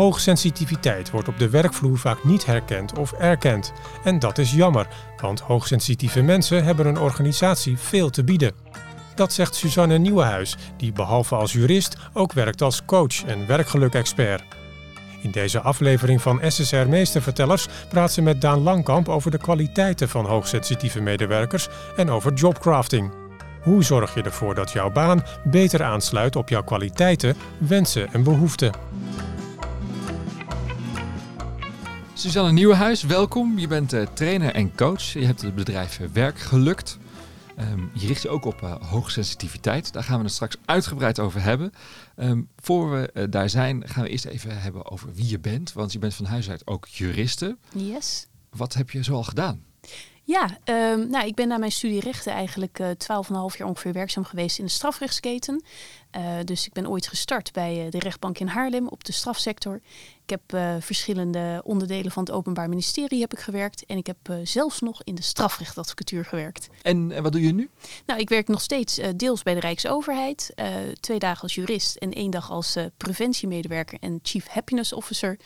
Hoogsensitiviteit 0.00 1.10
wordt 1.10 1.28
op 1.28 1.38
de 1.38 1.50
werkvloer 1.50 1.98
vaak 1.98 2.24
niet 2.24 2.46
herkend 2.46 2.98
of 2.98 3.12
erkend. 3.12 3.72
En 4.04 4.18
dat 4.18 4.38
is 4.38 4.52
jammer, 4.52 4.86
want 5.20 5.40
hoogsensitieve 5.40 6.22
mensen 6.22 6.64
hebben 6.64 6.86
een 6.86 6.98
organisatie 6.98 7.78
veel 7.78 8.10
te 8.10 8.24
bieden. 8.24 8.52
Dat 9.14 9.32
zegt 9.32 9.54
Suzanne 9.54 9.98
Nieuwenhuis, 9.98 10.56
die 10.76 10.92
behalve 10.92 11.34
als 11.34 11.52
jurist 11.52 11.96
ook 12.12 12.32
werkt 12.32 12.62
als 12.62 12.84
coach 12.84 13.24
en 13.24 13.46
werkgeluk-expert. 13.46 14.42
In 15.22 15.30
deze 15.30 15.60
aflevering 15.60 16.22
van 16.22 16.40
SSR 16.46 16.88
Meestervertellers 16.88 17.68
praat 17.88 18.12
ze 18.12 18.22
met 18.22 18.40
Daan 18.40 18.62
Langkamp 18.62 19.08
over 19.08 19.30
de 19.30 19.38
kwaliteiten 19.38 20.08
van 20.08 20.26
hoogsensitieve 20.26 21.00
medewerkers 21.00 21.68
en 21.96 22.10
over 22.10 22.32
jobcrafting. 22.32 23.12
Hoe 23.62 23.84
zorg 23.84 24.14
je 24.14 24.22
ervoor 24.22 24.54
dat 24.54 24.72
jouw 24.72 24.90
baan 24.90 25.24
beter 25.44 25.82
aansluit 25.82 26.36
op 26.36 26.48
jouw 26.48 26.64
kwaliteiten, 26.64 27.36
wensen 27.58 28.12
en 28.12 28.22
behoeften? 28.22 28.72
Suzanne 32.20 32.52
Nieuwenhuis, 32.52 33.02
welkom. 33.02 33.58
Je 33.58 33.66
bent 33.66 33.92
uh, 33.92 34.06
trainer 34.06 34.54
en 34.54 34.74
coach. 34.76 35.02
Je 35.02 35.24
hebt 35.24 35.42
het 35.42 35.54
bedrijf 35.54 36.00
Werk 36.12 36.38
Gelukt. 36.38 36.98
Um, 37.58 37.90
je 37.94 38.06
richt 38.06 38.22
je 38.22 38.28
ook 38.28 38.44
op 38.44 38.60
uh, 38.62 38.74
hoogsensitiviteit. 38.90 39.92
Daar 39.92 40.02
gaan 40.02 40.18
we 40.18 40.24
het 40.24 40.32
straks 40.32 40.56
uitgebreid 40.64 41.18
over 41.18 41.42
hebben. 41.42 41.72
Um, 42.16 42.48
voor 42.56 42.90
we 42.90 43.10
uh, 43.14 43.24
daar 43.30 43.50
zijn, 43.50 43.88
gaan 43.88 44.02
we 44.02 44.08
eerst 44.08 44.24
even 44.24 44.60
hebben 44.60 44.90
over 44.90 45.12
wie 45.14 45.28
je 45.28 45.38
bent. 45.38 45.72
Want 45.72 45.92
je 45.92 45.98
bent 45.98 46.14
van 46.14 46.24
huis 46.24 46.50
uit 46.50 46.66
ook 46.66 46.86
juriste. 46.86 47.56
Yes. 47.74 48.26
Wat 48.50 48.74
heb 48.74 48.90
je 48.90 49.02
zoal 49.02 49.22
gedaan? 49.22 49.64
Ja, 50.30 50.58
um, 50.64 51.10
nou, 51.10 51.26
ik 51.26 51.34
ben 51.34 51.48
na 51.48 51.58
mijn 51.58 51.72
studie 51.72 52.00
rechten 52.00 52.32
eigenlijk 52.32 52.78
uh, 52.78 52.88
12,5 52.88 53.56
jaar 53.56 53.68
ongeveer 53.68 53.92
werkzaam 53.92 54.24
geweest 54.24 54.58
in 54.58 54.64
de 54.64 54.70
strafrechtsketen. 54.70 55.64
Uh, 56.16 56.34
dus 56.44 56.66
ik 56.66 56.72
ben 56.72 56.88
ooit 56.88 57.06
gestart 57.06 57.52
bij 57.52 57.84
uh, 57.84 57.90
de 57.90 57.98
rechtbank 57.98 58.38
in 58.38 58.46
Haarlem 58.46 58.88
op 58.88 59.04
de 59.04 59.12
strafsector. 59.12 59.80
Ik 60.24 60.30
heb 60.30 60.54
uh, 60.54 60.74
verschillende 60.80 61.60
onderdelen 61.64 62.12
van 62.12 62.22
het 62.22 62.32
Openbaar 62.32 62.68
Ministerie 62.68 63.20
heb 63.20 63.32
ik 63.32 63.38
gewerkt. 63.38 63.86
En 63.86 63.96
ik 63.96 64.06
heb 64.06 64.16
zelfs 64.42 64.80
nog 64.80 65.02
in 65.04 65.14
de 65.14 65.22
strafrechtadvocatuur 65.22 66.24
gewerkt. 66.24 66.68
En 66.82 67.22
wat 67.22 67.32
doe 67.32 67.42
je 67.42 67.52
nu? 67.52 67.70
Nou, 68.06 68.20
ik 68.20 68.28
werk 68.28 68.48
nog 68.48 68.60
steeds 68.60 69.00
deels 69.16 69.42
bij 69.42 69.54
de 69.54 69.60
Rijksoverheid. 69.60 70.54
twee 71.00 71.18
dagen 71.18 71.42
als 71.42 71.54
jurist 71.54 71.96
en 71.96 72.12
één 72.12 72.30
dag 72.30 72.50
als 72.50 72.76
preventiemedewerker 72.96 73.98
en 74.00 74.18
Chief 74.22 74.46
Happiness 74.46 74.92
Officer. 74.92 75.38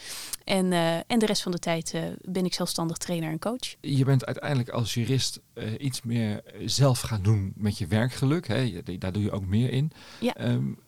En, 0.45 0.73
en 1.07 1.19
de 1.19 1.27
rest 1.27 1.43
van 1.43 1.53
de 1.53 1.59
tijd 1.59 1.95
ben 2.21 2.45
ik 2.45 2.55
zelfstandig 2.55 2.97
trainer 2.97 3.31
en 3.31 3.39
coach. 3.39 3.75
Je 3.81 4.05
bent 4.05 4.25
uiteindelijk 4.25 4.69
als 4.69 4.95
jurist 4.95 5.41
iets 5.79 6.03
meer 6.03 6.43
zelf 6.65 7.01
gaan 7.01 7.23
doen 7.23 7.53
met 7.57 7.79
je 7.79 7.87
werkgeluk. 7.87 8.47
Hè? 8.47 8.83
Daar 8.99 9.13
doe 9.13 9.23
je 9.23 9.31
ook 9.31 9.47
meer 9.47 9.71
in. 9.71 9.93
Ja. 10.21 10.51
Um, 10.51 10.79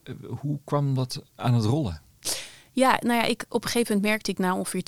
hoe 0.41 0.59
kwam 0.65 0.95
dat 0.95 1.23
aan 1.35 1.55
het 1.55 1.65
rollen? 1.65 2.01
Ja, 2.77 2.99
nou 3.01 3.21
ja, 3.21 3.25
ik, 3.25 3.45
op 3.49 3.65
een 3.65 3.71
gegeven 3.71 3.95
moment 3.95 4.13
merkte 4.13 4.31
ik 4.31 4.39
na 4.39 4.57
ongeveer 4.57 4.83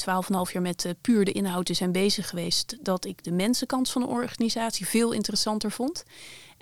12,5 0.49 0.53
jaar 0.53 0.63
met 0.63 0.85
uh, 0.85 0.93
puur 1.01 1.25
de 1.25 1.33
inhoud 1.33 1.67
te 1.67 1.75
zijn 1.75 1.93
bezig 1.93 2.29
geweest, 2.29 2.77
dat 2.83 3.05
ik 3.05 3.25
de 3.25 3.33
mensenkant 3.33 3.91
van 3.91 4.03
de 4.03 4.09
organisatie 4.09 4.87
veel 4.87 5.13
interessanter 5.13 5.71
vond. 5.71 6.05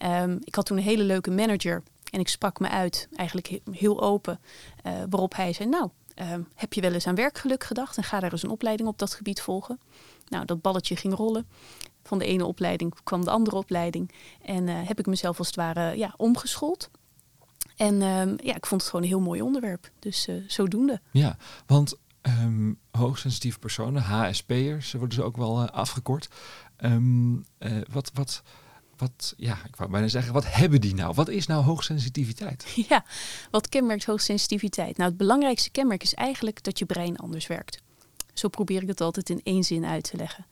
Um, 0.05 0.39
ik 0.45 0.55
had 0.55 0.67
toen 0.67 0.77
een 0.77 0.83
hele 0.83 1.03
leuke 1.03 1.31
manager 1.31 1.83
en 2.11 2.21
ik 2.21 2.29
sprak 2.29 2.61
me 2.61 2.69
uit, 2.69 3.09
eigenlijk 3.15 3.61
heel 3.71 4.03
open, 4.03 4.41
uh, 4.87 4.93
waarop 5.11 5.37
hij 5.37 5.53
zei, 5.53 5.69
nou, 5.69 5.91
uh, 6.21 6.35
heb 6.55 6.73
je 6.73 6.81
wel 6.81 6.93
eens 6.93 7.07
aan 7.07 7.15
werkgeluk 7.15 7.65
gedacht 7.65 7.97
en 7.97 8.03
ga 8.03 8.21
daar 8.21 8.33
eens 8.33 8.43
een 8.43 8.51
opleiding 8.51 8.89
op 8.89 8.99
dat 8.99 9.15
gebied 9.15 9.41
volgen. 9.41 9.81
Nou, 10.29 10.45
dat 10.45 10.61
balletje 10.61 10.97
ging 10.97 11.15
rollen. 11.15 11.47
Van 12.07 12.19
de 12.19 12.25
ene 12.25 12.45
opleiding 12.45 12.95
kwam 13.05 13.25
de 13.25 13.31
andere 13.31 13.57
opleiding 13.57 14.13
en 14.43 14.67
uh, 14.67 14.75
heb 14.85 14.99
ik 14.99 15.07
mezelf 15.07 15.39
als 15.39 15.47
het 15.47 15.57
ware 15.57 15.97
ja, 15.97 16.15
omgeschoold. 16.17 16.91
En 17.77 18.03
um, 18.03 18.37
ja, 18.43 18.55
ik 18.55 18.67
vond 18.67 18.81
het 18.81 18.91
gewoon 18.91 19.05
een 19.05 19.11
heel 19.11 19.21
mooi 19.21 19.43
onderwerp. 19.43 19.91
Dus 19.99 20.29
uh, 20.29 20.45
zodoende. 20.47 21.01
Ja, 21.11 21.37
want 21.67 21.99
um, 22.23 22.79
hoogsensitieve 22.91 23.59
personen, 23.59 24.03
HSP'ers, 24.03 24.93
worden 24.93 25.15
ze 25.15 25.23
ook 25.23 25.37
wel 25.37 25.63
uh, 25.63 25.69
afgekort. 25.69 26.29
Um, 26.81 27.45
uh, 27.59 27.73
wat, 27.93 28.11
wat, 28.15 28.43
wat, 28.97 29.35
ja, 29.37 29.59
ik 29.67 29.77
wou 29.77 29.91
bijna 29.91 30.09
zeggen, 30.09 30.33
wat 30.33 30.55
hebben 30.55 30.81
die 30.81 30.95
nou? 30.95 31.15
Wat 31.15 31.29
is 31.29 31.47
nou 31.47 31.65
hoogsensitiviteit? 31.65 32.67
Ja, 32.89 33.05
wat 33.51 33.69
kenmerkt 33.69 34.05
hoogsensitiviteit? 34.05 34.97
Nou, 34.97 35.09
het 35.09 35.19
belangrijkste 35.19 35.71
kenmerk 35.71 36.03
is 36.03 36.15
eigenlijk 36.15 36.63
dat 36.63 36.79
je 36.79 36.87
brein 36.87 37.17
anders 37.17 37.47
werkt. 37.47 37.83
Zo 38.39 38.49
probeer 38.49 38.83
ik 38.83 38.89
het 38.89 39.01
altijd 39.01 39.31
in 39.31 39.41
één 39.43 39.65
zin 39.65 39.85
uit 39.85 40.11
te 40.11 40.17
leggen. 40.17 40.47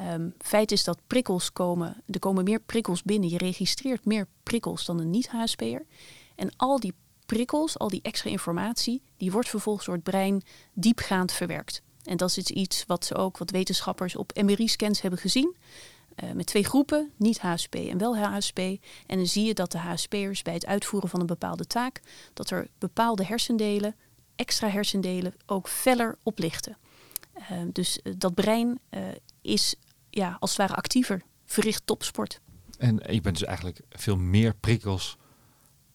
Um, 0.00 0.34
feit 0.38 0.72
is 0.72 0.84
dat 0.84 0.98
prikkels 1.06 1.52
komen, 1.52 2.02
er 2.06 2.18
komen 2.18 2.44
meer 2.44 2.60
prikkels 2.60 3.02
binnen. 3.02 3.28
Je 3.28 3.38
registreert 3.38 4.04
meer 4.04 4.26
prikkels 4.42 4.84
dan 4.84 4.98
een 4.98 5.10
niet-HSP'er. 5.10 5.86
En 6.34 6.50
al 6.56 6.80
die 6.80 6.94
prikkels, 7.26 7.78
al 7.78 7.88
die 7.88 8.02
extra 8.02 8.30
informatie, 8.30 9.02
die 9.16 9.32
wordt 9.32 9.48
vervolgens 9.48 9.86
door 9.86 9.94
het 9.94 10.04
brein 10.04 10.42
diepgaand 10.72 11.32
verwerkt. 11.32 11.82
En 12.04 12.16
dat 12.16 12.36
is 12.36 12.50
iets 12.50 12.84
wat 12.86 13.04
ze 13.04 13.14
ook, 13.14 13.38
wat 13.38 13.50
wetenschappers 13.50 14.16
op 14.16 14.42
MRI-scans 14.42 15.00
hebben 15.00 15.20
gezien. 15.20 15.56
Uh, 16.24 16.32
met 16.32 16.46
twee 16.46 16.64
groepen, 16.64 17.10
niet 17.16 17.40
HSP 17.40 17.74
en 17.74 17.98
wel 17.98 18.16
HSP. 18.16 18.58
En 18.58 19.16
dan 19.16 19.26
zie 19.26 19.44
je 19.44 19.54
dat 19.54 19.72
de 19.72 19.78
HSP'ers 19.78 20.42
bij 20.42 20.54
het 20.54 20.66
uitvoeren 20.66 21.08
van 21.08 21.20
een 21.20 21.26
bepaalde 21.26 21.66
taak, 21.66 22.00
dat 22.34 22.50
er 22.50 22.68
bepaalde 22.78 23.24
hersendelen, 23.24 23.96
extra 24.36 24.68
hersendelen, 24.68 25.34
ook 25.46 25.68
feller 25.68 26.18
oplichten. 26.22 26.76
Uh, 27.40 27.62
dus 27.72 28.00
uh, 28.02 28.14
dat 28.18 28.34
brein 28.34 28.80
is 29.40 29.74
ja, 30.10 30.36
als 30.40 30.50
het 30.50 30.58
ware 30.58 30.74
actiever, 30.74 31.22
verricht 31.44 31.86
topsport. 31.86 32.40
En 32.78 33.00
je 33.10 33.20
bent 33.20 33.38
dus 33.38 33.46
eigenlijk 33.46 33.80
veel 33.88 34.16
meer 34.16 34.54
prikkels 34.54 35.16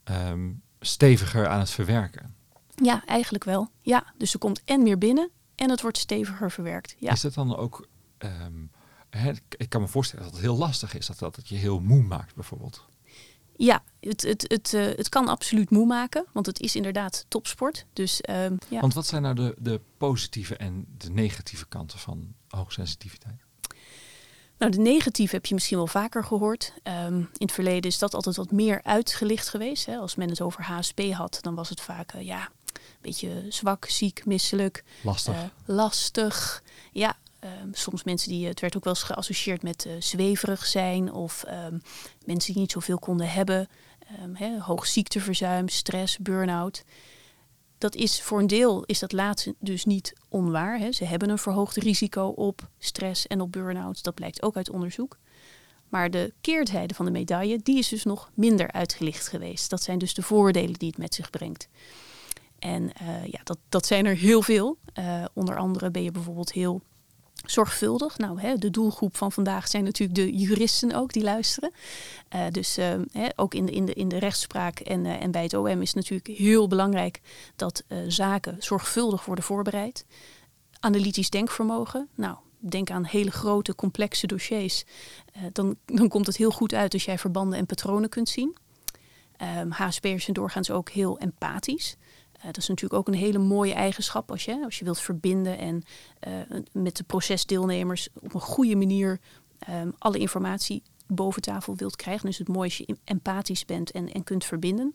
um, 0.03 0.61
steviger 0.79 1.47
aan 1.47 1.59
het 1.59 1.69
verwerken. 1.69 2.35
Ja, 2.75 3.05
eigenlijk 3.05 3.43
wel. 3.43 3.69
Ja, 3.81 4.13
dus 4.17 4.33
er 4.33 4.39
komt 4.39 4.61
en 4.63 4.83
meer 4.83 4.97
binnen 4.97 5.29
en 5.55 5.69
het 5.69 5.81
wordt 5.81 5.97
steviger 5.97 6.51
verwerkt. 6.51 6.95
Ja. 6.99 7.11
Is 7.11 7.21
dat 7.21 7.33
dan 7.33 7.55
ook, 7.55 7.87
um, 8.17 8.71
hè, 9.09 9.31
ik 9.49 9.69
kan 9.69 9.81
me 9.81 9.87
voorstellen 9.87 10.25
dat 10.25 10.33
het 10.33 10.43
heel 10.43 10.57
lastig 10.57 10.95
is, 10.95 11.05
dat, 11.05 11.19
dat 11.19 11.35
het 11.35 11.47
je 11.47 11.55
heel 11.55 11.79
moe 11.79 12.03
maakt 12.03 12.35
bijvoorbeeld. 12.35 12.85
Ja, 13.57 13.83
het, 13.99 14.21
het, 14.21 14.45
het, 14.47 14.73
uh, 14.73 14.85
het 14.85 15.09
kan 15.09 15.27
absoluut 15.27 15.69
moe 15.69 15.85
maken, 15.85 16.25
want 16.31 16.45
het 16.45 16.59
is 16.59 16.75
inderdaad 16.75 17.25
topsport. 17.27 17.85
Dus, 17.93 18.21
um, 18.29 18.57
ja. 18.69 18.79
Want 18.79 18.93
wat 18.93 19.05
zijn 19.05 19.21
nou 19.21 19.35
de, 19.35 19.55
de 19.57 19.81
positieve 19.97 20.57
en 20.57 20.85
de 20.97 21.09
negatieve 21.09 21.67
kanten 21.67 21.99
van 21.99 22.33
hoogsensitiviteit? 22.47 23.43
Nou, 24.57 24.71
de 24.71 24.79
negatieve 24.79 25.35
heb 25.35 25.45
je 25.45 25.53
misschien 25.53 25.77
wel 25.77 25.87
vaker 25.87 26.23
gehoord. 26.23 26.73
Um, 26.83 27.17
in 27.17 27.29
het 27.37 27.51
verleden 27.51 27.89
is 27.89 27.99
dat 27.99 28.13
altijd 28.13 28.35
wat 28.35 28.51
meer 28.51 28.83
uitgelicht 28.83 29.49
geweest. 29.49 29.85
Hè. 29.85 29.97
Als 29.97 30.15
men 30.15 30.29
het 30.29 30.41
over 30.41 30.63
HSP 30.63 31.01
had, 31.11 31.37
dan 31.41 31.55
was 31.55 31.69
het 31.69 31.81
vaak 31.81 32.13
uh, 32.13 32.21
ja, 32.21 32.49
een 32.73 32.81
beetje 33.01 33.45
zwak, 33.49 33.85
ziek, 33.85 34.25
misselijk. 34.25 34.83
Lastig. 35.03 35.33
Uh, 35.33 35.41
lastig. 35.65 36.63
Ja, 36.91 37.17
um, 37.61 37.73
soms 37.73 38.03
mensen 38.03 38.29
die, 38.29 38.47
het 38.47 38.59
werd 38.59 38.75
ook 38.75 38.83
wel 38.83 38.93
eens 38.93 39.03
geassocieerd 39.03 39.63
met 39.63 39.85
uh, 39.85 39.93
zweverig 39.99 40.65
zijn 40.65 41.13
of 41.13 41.43
um, 41.47 41.81
mensen 42.25 42.53
die 42.53 42.61
niet 42.61 42.71
zoveel 42.71 42.99
konden 42.99 43.29
hebben. 43.29 43.67
Hè, 44.33 44.59
hoog 44.59 44.87
ziekteverzuim, 44.87 45.69
stress, 45.69 46.17
burn-out 46.17 46.83
dat 47.77 47.95
is 47.95 48.21
voor 48.21 48.39
een 48.39 48.47
deel 48.47 48.83
is 48.83 48.99
dat 48.99 49.11
laatste 49.11 49.55
dus 49.59 49.85
niet 49.85 50.13
onwaar. 50.29 50.93
Ze 50.93 51.05
hebben 51.05 51.29
een 51.29 51.37
verhoogd 51.37 51.75
risico 51.75 52.27
op 52.27 52.69
stress 52.79 53.27
en 53.27 53.41
op 53.41 53.51
burn-out. 53.51 54.03
Dat 54.03 54.13
blijkt 54.13 54.41
ook 54.41 54.55
uit 54.55 54.69
onderzoek. 54.69 55.17
Maar 55.89 56.11
de 56.11 56.33
keerzijde 56.41 56.93
van 56.93 57.05
de 57.05 57.11
medaille, 57.11 57.59
die 57.63 57.77
is 57.77 57.87
dus 57.87 58.03
nog 58.03 58.29
minder 58.33 58.71
uitgelicht 58.71 59.27
geweest. 59.27 59.69
Dat 59.69 59.83
zijn 59.83 59.97
dus 59.97 60.13
de 60.13 60.21
voordelen 60.21 60.73
die 60.73 60.87
het 60.87 60.97
met 60.97 61.15
zich 61.15 61.29
brengt. 61.29 61.67
En 62.59 62.83
uh, 62.83 63.25
ja, 63.25 63.39
dat, 63.43 63.57
dat 63.69 63.85
zijn 63.85 64.05
er 64.05 64.15
heel 64.15 64.41
veel. 64.41 64.77
Onder 65.33 65.57
andere 65.57 65.91
ben 65.91 66.03
je 66.03 66.11
bijvoorbeeld 66.11 66.51
heel 66.51 66.81
zorgvuldig. 67.51 68.17
Nou, 68.17 68.39
hè, 68.39 68.55
de 68.55 68.69
doelgroep 68.69 69.17
van 69.17 69.31
vandaag 69.31 69.67
zijn 69.67 69.83
natuurlijk 69.83 70.19
de 70.19 70.35
juristen 70.37 70.93
ook 70.93 71.13
die 71.13 71.23
luisteren. 71.23 71.71
Uh, 72.35 72.41
dus 72.51 72.77
uh, 72.77 72.93
hè, 73.11 73.27
ook 73.35 73.53
in 73.53 73.65
de, 73.65 73.71
in, 73.71 73.85
de, 73.85 73.93
in 73.93 74.07
de 74.07 74.17
rechtspraak 74.17 74.79
en, 74.79 75.05
uh, 75.05 75.21
en 75.21 75.31
bij 75.31 75.43
het 75.43 75.53
OM 75.53 75.81
is 75.81 75.93
natuurlijk 75.93 76.37
heel 76.37 76.67
belangrijk 76.67 77.21
dat 77.55 77.83
zaken 78.07 78.55
zorgvuldig 78.59 79.25
worden 79.25 79.43
voorbereid. 79.43 80.05
Analytisch 80.79 81.29
denkvermogen. 81.29 82.07
Nou, 82.15 82.37
denk 82.59 82.89
aan 82.91 83.05
hele 83.05 83.31
grote, 83.31 83.75
complexe 83.75 84.27
dossiers. 84.27 84.83
dan, 85.51 85.75
dan 85.85 86.07
komt 86.07 86.25
het 86.25 86.37
heel 86.37 86.51
goed 86.51 86.73
uit 86.73 86.93
als 86.93 87.05
jij 87.05 87.17
verbanden 87.17 87.59
en 87.59 87.65
patronen 87.65 88.09
kunt 88.09 88.29
zien. 88.29 88.57
Um, 89.59 89.71
HSP'ers 89.71 90.23
zijn 90.23 90.35
doorgaans 90.35 90.71
ook 90.71 90.89
heel 90.89 91.17
empathisch. 91.17 91.95
Uh, 92.45 92.51
dat 92.51 92.57
is 92.57 92.67
natuurlijk 92.67 92.99
ook 92.99 93.07
een 93.07 93.19
hele 93.19 93.37
mooie 93.37 93.73
eigenschap 93.73 94.31
als 94.31 94.45
je, 94.45 94.63
als 94.63 94.79
je 94.79 94.83
wilt 94.83 94.99
verbinden 94.99 95.57
en 95.57 95.83
uh, 96.27 96.59
met 96.71 96.97
de 96.97 97.03
procesdeelnemers 97.03 98.09
op 98.21 98.33
een 98.33 98.41
goede 98.41 98.75
manier 98.75 99.19
um, 99.69 99.93
alle 99.97 100.17
informatie 100.17 100.83
boven 101.07 101.41
tafel 101.41 101.75
wilt 101.75 101.95
krijgen. 101.95 102.25
Dus 102.25 102.37
het 102.37 102.47
mooie 102.47 102.63
als 102.63 102.77
je 102.77 102.97
empathisch 103.03 103.65
bent 103.65 103.91
en, 103.91 104.13
en 104.13 104.23
kunt 104.23 104.45
verbinden. 104.45 104.93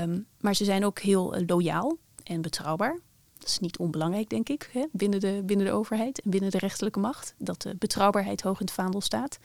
Um, 0.00 0.26
maar 0.40 0.54
ze 0.54 0.64
zijn 0.64 0.84
ook 0.84 0.98
heel 0.98 1.36
uh, 1.36 1.42
loyaal 1.46 1.96
en 2.24 2.40
betrouwbaar. 2.40 2.98
Dat 3.38 3.48
is 3.48 3.58
niet 3.58 3.78
onbelangrijk, 3.78 4.28
denk 4.28 4.48
ik, 4.48 4.68
hè, 4.72 4.86
binnen, 4.92 5.20
de, 5.20 5.42
binnen 5.44 5.66
de 5.66 5.72
overheid 5.72 6.20
en 6.20 6.30
binnen 6.30 6.50
de 6.50 6.58
rechterlijke 6.58 6.98
macht. 6.98 7.34
Dat 7.38 7.62
de 7.62 7.76
betrouwbaarheid 7.78 8.42
hoog 8.42 8.60
in 8.60 8.66
het 8.66 8.74
vaandel 8.74 9.00
staat. 9.00 9.38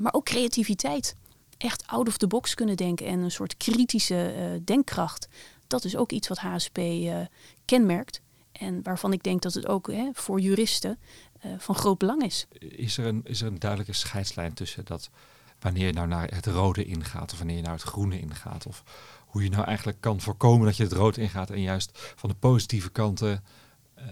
maar 0.00 0.12
ook 0.14 0.24
creativiteit. 0.24 1.14
Echt 1.58 1.86
out 1.86 2.08
of 2.08 2.16
the 2.16 2.26
box 2.26 2.54
kunnen 2.54 2.76
denken 2.76 3.06
en 3.06 3.18
een 3.20 3.30
soort 3.30 3.56
kritische 3.56 4.60
denkkracht 4.64 5.28
dat 5.68 5.84
is 5.84 5.96
ook 5.96 6.12
iets 6.12 6.28
wat 6.28 6.38
HSP 6.38 6.78
uh, 6.78 7.20
kenmerkt. 7.64 8.20
En 8.52 8.82
waarvan 8.82 9.12
ik 9.12 9.22
denk 9.22 9.42
dat 9.42 9.54
het 9.54 9.66
ook 9.66 9.92
hè, 9.92 10.10
voor 10.12 10.40
juristen 10.40 10.98
uh, 11.46 11.52
van 11.58 11.74
groot 11.74 11.98
belang 11.98 12.22
is. 12.22 12.46
Is 12.58 12.98
er, 12.98 13.06
een, 13.06 13.20
is 13.24 13.40
er 13.40 13.46
een 13.46 13.58
duidelijke 13.58 13.94
scheidslijn 13.94 14.54
tussen 14.54 14.84
dat 14.84 15.10
wanneer 15.60 15.86
je 15.86 15.92
nou 15.92 16.08
naar 16.08 16.34
het 16.34 16.46
rode 16.46 16.84
ingaat 16.84 17.32
of 17.32 17.38
wanneer 17.38 17.56
je 17.56 17.62
naar 17.62 17.72
het 17.72 17.82
groene 17.82 18.20
ingaat? 18.20 18.66
Of 18.66 18.82
hoe 19.26 19.42
je 19.42 19.50
nou 19.50 19.64
eigenlijk 19.64 20.00
kan 20.00 20.20
voorkomen 20.20 20.66
dat 20.66 20.76
je 20.76 20.82
het 20.82 20.92
rood 20.92 21.16
ingaat 21.16 21.50
en 21.50 21.60
juist 21.60 21.90
van 22.16 22.28
de 22.28 22.34
positieve 22.34 22.90
kanten 22.90 23.44
uh, 23.98 24.04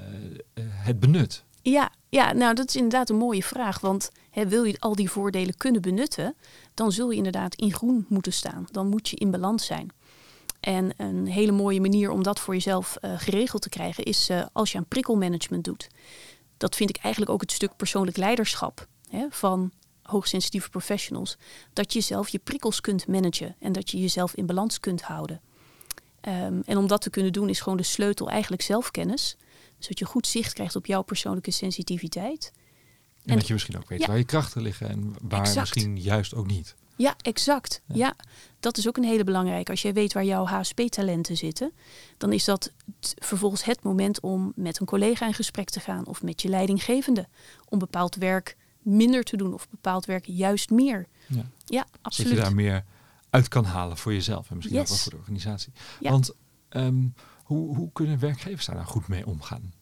het 0.69 1.01
benut? 1.01 1.45
Ja, 1.63 1.91
ja, 2.09 2.33
nou 2.33 2.55
dat 2.55 2.69
is 2.69 2.77
inderdaad 2.77 3.11
een 3.11 3.17
mooie 3.17 3.43
vraag. 3.43 3.81
Want 3.81 4.11
hè, 4.31 4.49
wil 4.49 4.65
je 4.65 4.79
al 4.79 4.95
die 4.95 5.11
voordelen 5.11 5.57
kunnen 5.57 5.83
benutten, 5.83 6.35
dan 6.75 6.93
zul 6.93 7.11
je 7.11 7.17
inderdaad 7.17 7.55
in 7.55 7.73
groen 7.73 8.07
moeten 8.09 8.33
staan. 8.33 8.67
Dan 8.71 8.89
moet 8.89 9.09
je 9.09 9.17
in 9.17 9.31
balans 9.31 9.67
zijn. 9.67 9.91
En 10.67 10.93
een 10.97 11.27
hele 11.27 11.53
mooie 11.53 11.81
manier 11.81 12.11
om 12.11 12.23
dat 12.23 12.41
voor 12.41 12.55
jezelf 12.55 12.97
uh, 13.01 13.13
geregeld 13.17 13.63
te 13.63 13.69
krijgen 13.69 14.05
is 14.05 14.31
uh, 14.31 14.47
als 14.53 14.73
je 14.73 14.79
aan 14.79 14.87
prikkelmanagement 14.87 15.65
doet. 15.65 15.89
Dat 16.57 16.77
vind 16.77 16.91
ik 16.91 16.97
eigenlijk 16.97 17.33
ook 17.33 17.41
het 17.41 17.53
stuk 17.53 17.77
persoonlijk 17.77 18.17
leiderschap 18.17 18.87
hè, 19.11 19.27
van 19.31 19.73
hoogsensitieve 20.03 20.69
professionals. 20.69 21.37
Dat 21.73 21.93
je 21.93 22.01
zelf 22.01 22.29
je 22.29 22.39
prikkels 22.39 22.81
kunt 22.81 23.07
managen 23.07 23.57
en 23.59 23.73
dat 23.73 23.91
je 23.91 24.01
jezelf 24.01 24.35
in 24.35 24.47
balans 24.47 24.81
kunt 24.81 25.03
houden. 25.03 25.41
Um, 26.29 26.63
en 26.67 26.77
om 26.77 26.87
dat 26.87 27.01
te 27.01 27.11
kunnen 27.11 27.33
doen 27.33 27.49
is 27.49 27.61
gewoon 27.61 27.79
de 27.79 27.85
sleutel 27.85 28.31
eigenlijk 28.31 28.63
zelfkennis. 28.63 29.37
Zodat 29.79 29.99
je 29.99 30.05
goed 30.05 30.27
zicht 30.27 30.53
krijgt 30.53 30.77
op 30.77 30.87
jouw 30.87 31.03
persoonlijke 31.03 31.51
sensitiviteit. 31.51 32.53
En, 32.55 33.31
en 33.31 33.37
dat 33.37 33.47
je 33.47 33.53
misschien 33.53 33.77
ook 33.77 33.89
weet 33.89 34.07
waar 34.07 34.19
je 34.19 34.25
krachten 34.25 34.63
liggen 34.63 34.89
en 34.89 35.15
waar 35.23 35.55
misschien 35.55 36.01
juist 36.01 36.35
ook 36.35 36.47
niet. 36.47 36.75
Ja, 36.97 37.15
exact. 37.23 37.81
Ja. 37.87 38.17
dat 38.61 38.77
is 38.77 38.89
ook 38.89 38.97
een 38.97 39.05
hele 39.05 39.25
belangrijke. 39.25 39.71
Als 39.71 39.83
jij 39.83 39.93
weet 39.93 40.13
waar 40.13 40.25
jouw 40.25 40.45
HSP-talenten 40.45 41.37
zitten, 41.37 41.73
dan 42.17 42.33
is 42.33 42.45
dat 42.45 42.73
vervolgens 43.01 43.65
het 43.65 43.83
moment 43.83 44.21
om 44.21 44.53
met 44.55 44.81
een 44.81 44.87
collega 44.87 45.27
in 45.27 45.35
gesprek 45.35 45.71
te 45.71 45.81
gaan 45.81 46.07
of 46.07 46.23
met 46.23 46.43
je 46.43 46.49
leidinggevende 46.49 47.29
om 47.69 47.79
bepaald 47.79 48.15
werk 48.15 48.57
minder 48.79 49.23
te 49.23 49.37
doen 49.37 49.55
of 49.55 49.69
bepaald 49.69 50.05
werk 50.05 50.25
juist 50.27 50.71
meer. 50.71 51.07
Ja, 51.27 51.51
ja 51.65 51.87
absoluut. 52.03 52.31
Dat 52.31 52.39
je 52.39 52.45
daar 52.45 52.55
meer 52.55 52.85
uit 53.31 53.49
kan 53.49 53.65
halen 53.65 53.97
voor 53.97 54.13
jezelf 54.13 54.51
en 54.51 54.57
misschien 54.57 54.79
ook 54.79 54.89
wel 54.89 54.97
voor 54.97 55.13
de 55.13 55.19
organisatie. 55.19 55.73
Want 56.01 56.35
um, 56.71 57.15
hoe, 57.43 57.77
hoe 57.77 57.93
kunnen 57.93 58.19
werkgevers 58.19 58.67
daar 58.67 58.77
nou 58.77 58.87
goed 58.87 59.09
mee 59.09 59.27
omgaan? 59.27 59.73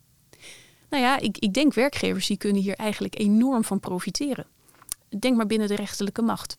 Nou 0.88 1.02
ja, 1.02 1.18
ik, 1.18 1.38
ik 1.38 1.54
denk 1.54 1.74
werkgevers 1.74 2.26
die 2.26 2.36
kunnen 2.36 2.62
hier 2.62 2.74
eigenlijk 2.74 3.18
enorm 3.18 3.64
van 3.64 3.80
profiteren. 3.80 4.46
Denk 5.18 5.36
maar 5.36 5.46
binnen 5.46 5.68
de 5.68 5.74
rechterlijke 5.74 6.22
macht 6.22 6.56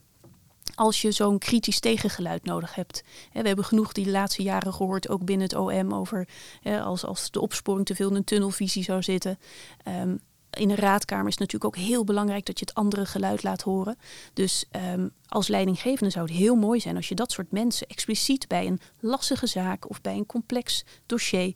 als 0.75 1.01
je 1.01 1.12
zo'n 1.12 1.38
kritisch 1.38 1.80
tegengeluid 1.80 2.45
nodig 2.45 2.75
hebt. 2.75 3.04
We 3.33 3.48
hebben 3.48 3.66
genoeg 3.66 3.92
die 3.92 4.06
de 4.06 4.12
laatste 4.12 4.44
jaren 4.44 4.74
gehoord, 4.74 5.10
ook 5.10 5.25
binnen 5.25 5.48
het 5.48 5.56
OM, 5.56 5.94
over 5.94 6.27
als, 6.63 7.06
als 7.06 7.31
de 7.31 7.42
opsporing 7.42 7.86
te 7.86 7.95
veel 7.95 8.10
in 8.10 8.16
een 8.16 8.24
tunnelvisie 8.24 8.83
zou 8.83 9.04
zitten. 9.04 9.39
Um, 9.88 10.19
in 10.56 10.69
een 10.69 10.75
raadkamer 10.75 11.27
is 11.27 11.31
het 11.31 11.39
natuurlijk 11.39 11.75
ook 11.75 11.86
heel 11.86 12.04
belangrijk 12.04 12.45
dat 12.45 12.60
je 12.60 12.66
het 12.66 12.74
andere 12.74 13.06
geluid 13.06 13.44
laat 13.44 13.62
horen. 13.62 13.98
Dus 14.33 14.66
um, 14.94 15.12
als 15.27 15.48
leidinggevende 15.48 16.12
zou 16.12 16.25
het 16.25 16.36
heel 16.36 16.56
mooi 16.56 16.80
zijn 16.80 16.95
als 16.95 17.07
je 17.10 17.16
dat 17.16 17.31
soort 17.31 17.51
mensen 17.51 17.88
expliciet 17.88 18.48
bij 18.48 18.68
een 18.68 18.80
lastige 19.00 19.48
zaak 19.48 19.89
of 19.89 20.01
bij 20.01 20.16
een 20.16 20.25
complex 20.25 20.86
dossier. 21.06 21.56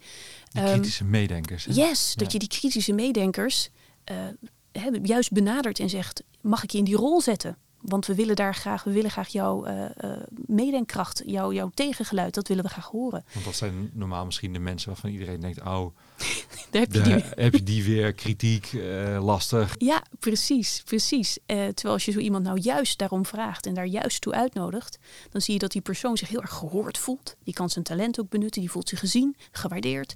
Die 0.52 0.62
um, 0.62 0.68
kritische 0.68 1.04
meedenkers. 1.04 1.66
Hè? 1.66 1.74
Yes, 1.74 2.14
dat 2.16 2.32
je 2.32 2.40
die 2.40 2.48
kritische 2.48 2.94
meedenkers 2.94 3.70
uh, 4.12 4.88
juist 5.04 5.32
benadert 5.32 5.80
en 5.80 5.90
zegt: 5.90 6.24
mag 6.42 6.64
ik 6.64 6.72
je 6.72 6.78
in 6.78 6.84
die 6.84 6.96
rol 6.96 7.22
zetten? 7.22 7.58
Want 7.82 8.06
we 8.06 8.16
willen 8.16 8.36
daar 8.36 8.56
graag, 8.56 8.84
we 8.84 8.92
willen 8.92 9.12
graag 9.12 9.28
jouw 9.28 9.68
uh, 9.68 9.82
uh, 10.04 10.12
meedenkkracht, 10.30 11.22
jouw, 11.26 11.54
jouw 11.54 11.72
tegengeluid, 11.74 12.34
dat 12.34 12.48
willen 12.48 12.64
we 12.64 12.70
graag 12.70 12.86
horen. 12.86 13.26
Want 13.34 13.46
dat 13.46 13.56
zijn 13.56 13.92
normaal 13.94 14.26
misschien 14.26 14.54
de 14.54 14.60
mensen 14.60 14.90
waarvan 14.90 15.10
iedereen 15.10 15.40
denkt, 15.40 15.62
oh, 15.62 15.66
daar 16.72 16.82
heb 16.82 16.94
je, 16.94 17.02
die. 17.02 17.24
heb 17.36 17.54
je 17.54 17.64
die 17.64 17.84
weer, 17.84 18.14
kritiek, 18.14 18.72
uh, 18.74 19.24
lastig. 19.26 19.76
Ja, 19.78 20.04
precies, 20.20 20.82
precies. 20.86 21.40
terwijl 21.46 21.94
als 21.94 22.06
je 22.06 22.12
zo 22.12 22.20
iemand 22.20 22.44
nou 22.44 22.60
juist 22.60 22.98
daarom 22.98 23.26
vraagt 23.26 23.66
en 23.66 23.74
daar 23.74 23.86
juist 23.86 24.22
toe 24.22 24.34
uitnodigt, 24.34 25.00
dan 25.30 25.42
zie 25.42 25.54
je 25.54 25.60
dat 25.60 25.72
die 25.72 25.82
persoon 25.82 26.18
zich 26.18 26.30
heel 26.30 26.42
erg 26.42 26.54
gehoord 26.54 26.98
voelt. 26.98 27.36
Die 27.44 27.54
kan 27.54 27.70
zijn 27.70 27.86
talent 27.86 28.20
ook 28.20 28.30
benutten, 28.30 28.62
die 28.62 28.72
voelt 28.72 28.90
zich 28.90 29.00
gezien, 29.00 29.36
gewaardeerd. 29.52 30.16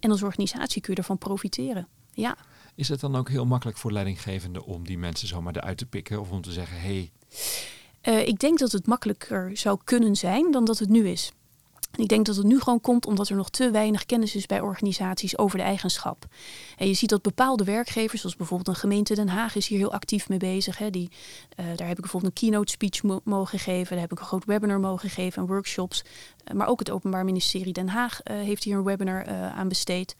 En 0.00 0.10
als 0.10 0.22
organisatie 0.22 0.82
kun 0.82 0.92
je 0.92 0.98
ervan 0.98 1.18
profiteren. 1.18 1.88
Ja. 2.12 2.36
Is 2.80 2.88
het 2.88 3.00
dan 3.00 3.16
ook 3.16 3.28
heel 3.28 3.46
makkelijk 3.46 3.78
voor 3.78 3.92
leidinggevenden 3.92 4.64
om 4.64 4.86
die 4.86 4.98
mensen 4.98 5.28
zomaar 5.28 5.56
eruit 5.56 5.78
te 5.78 5.86
pikken 5.86 6.20
of 6.20 6.30
om 6.30 6.40
te 6.40 6.52
zeggen: 6.52 6.80
hé. 6.80 7.10
Hey. 8.02 8.14
Uh, 8.14 8.26
ik 8.26 8.38
denk 8.38 8.58
dat 8.58 8.72
het 8.72 8.86
makkelijker 8.86 9.56
zou 9.56 9.78
kunnen 9.84 10.16
zijn 10.16 10.50
dan 10.50 10.64
dat 10.64 10.78
het 10.78 10.88
nu 10.88 11.08
is. 11.08 11.32
Ik 11.96 12.08
denk 12.08 12.26
dat 12.26 12.36
het 12.36 12.46
nu 12.46 12.60
gewoon 12.60 12.80
komt 12.80 13.06
omdat 13.06 13.28
er 13.28 13.36
nog 13.36 13.50
te 13.50 13.70
weinig 13.70 14.06
kennis 14.06 14.34
is 14.34 14.46
bij 14.46 14.60
organisaties 14.60 15.38
over 15.38 15.58
de 15.58 15.64
eigenschap. 15.64 16.26
En 16.76 16.86
je 16.86 16.94
ziet 16.94 17.08
dat 17.08 17.22
bepaalde 17.22 17.64
werkgevers, 17.64 18.20
zoals 18.20 18.36
bijvoorbeeld 18.36 18.68
een 18.68 18.82
gemeente 18.82 19.14
Den 19.14 19.28
Haag, 19.28 19.54
is 19.54 19.66
hier 19.66 19.78
heel 19.78 19.92
actief 19.92 20.28
mee 20.28 20.38
bezig. 20.38 20.78
Hè. 20.78 20.90
Die, 20.90 21.10
uh, 21.10 21.66
daar 21.76 21.88
heb 21.88 21.96
ik 21.96 22.00
bijvoorbeeld 22.00 22.32
een 22.32 22.48
keynote 22.48 22.72
speech 22.72 23.02
mo 23.02 23.20
mogen 23.24 23.58
geven, 23.58 23.90
daar 23.90 24.00
heb 24.00 24.12
ik 24.12 24.20
een 24.20 24.26
groot 24.26 24.44
webinar 24.44 24.80
mogen 24.80 25.10
geven 25.10 25.42
en 25.42 25.48
workshops. 25.48 26.04
Uh, 26.04 26.54
maar 26.54 26.68
ook 26.68 26.78
het 26.78 26.90
Openbaar 26.90 27.24
Ministerie 27.24 27.72
Den 27.72 27.88
Haag 27.88 28.20
heeft 28.24 28.64
hier 28.64 28.76
een 28.76 28.84
webinar 28.84 29.26
aan 29.28 29.68
besteed 29.68 30.16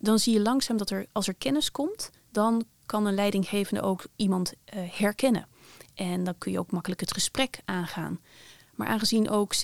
dan 0.00 0.18
zie 0.18 0.32
je 0.32 0.40
langzaam 0.40 0.76
dat 0.76 0.90
er, 0.90 1.06
als 1.12 1.28
er 1.28 1.34
kennis 1.34 1.70
komt, 1.70 2.10
dan 2.30 2.64
kan 2.86 3.06
een 3.06 3.14
leidinggevende 3.14 3.82
ook 3.82 4.06
iemand 4.16 4.52
uh, 4.52 4.80
herkennen. 4.90 5.46
En 5.94 6.24
dan 6.24 6.38
kun 6.38 6.52
je 6.52 6.58
ook 6.58 6.70
makkelijk 6.70 7.00
het 7.00 7.12
gesprek 7.12 7.60
aangaan. 7.64 8.20
Maar 8.74 8.88
aangezien 8.88 9.30
ook 9.30 9.54
70% 9.54 9.58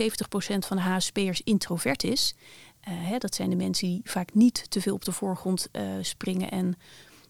van 0.58 0.76
de 0.76 0.82
HSP'ers 0.82 1.42
introvert 1.42 2.04
is, 2.04 2.34
uh, 2.88 2.94
hè, 2.94 3.18
dat 3.18 3.34
zijn 3.34 3.50
de 3.50 3.56
mensen 3.56 3.86
die 3.88 4.00
vaak 4.04 4.34
niet 4.34 4.70
te 4.70 4.80
veel 4.80 4.94
op 4.94 5.04
de 5.04 5.12
voorgrond 5.12 5.68
uh, 5.72 5.82
springen 6.00 6.50
en 6.50 6.76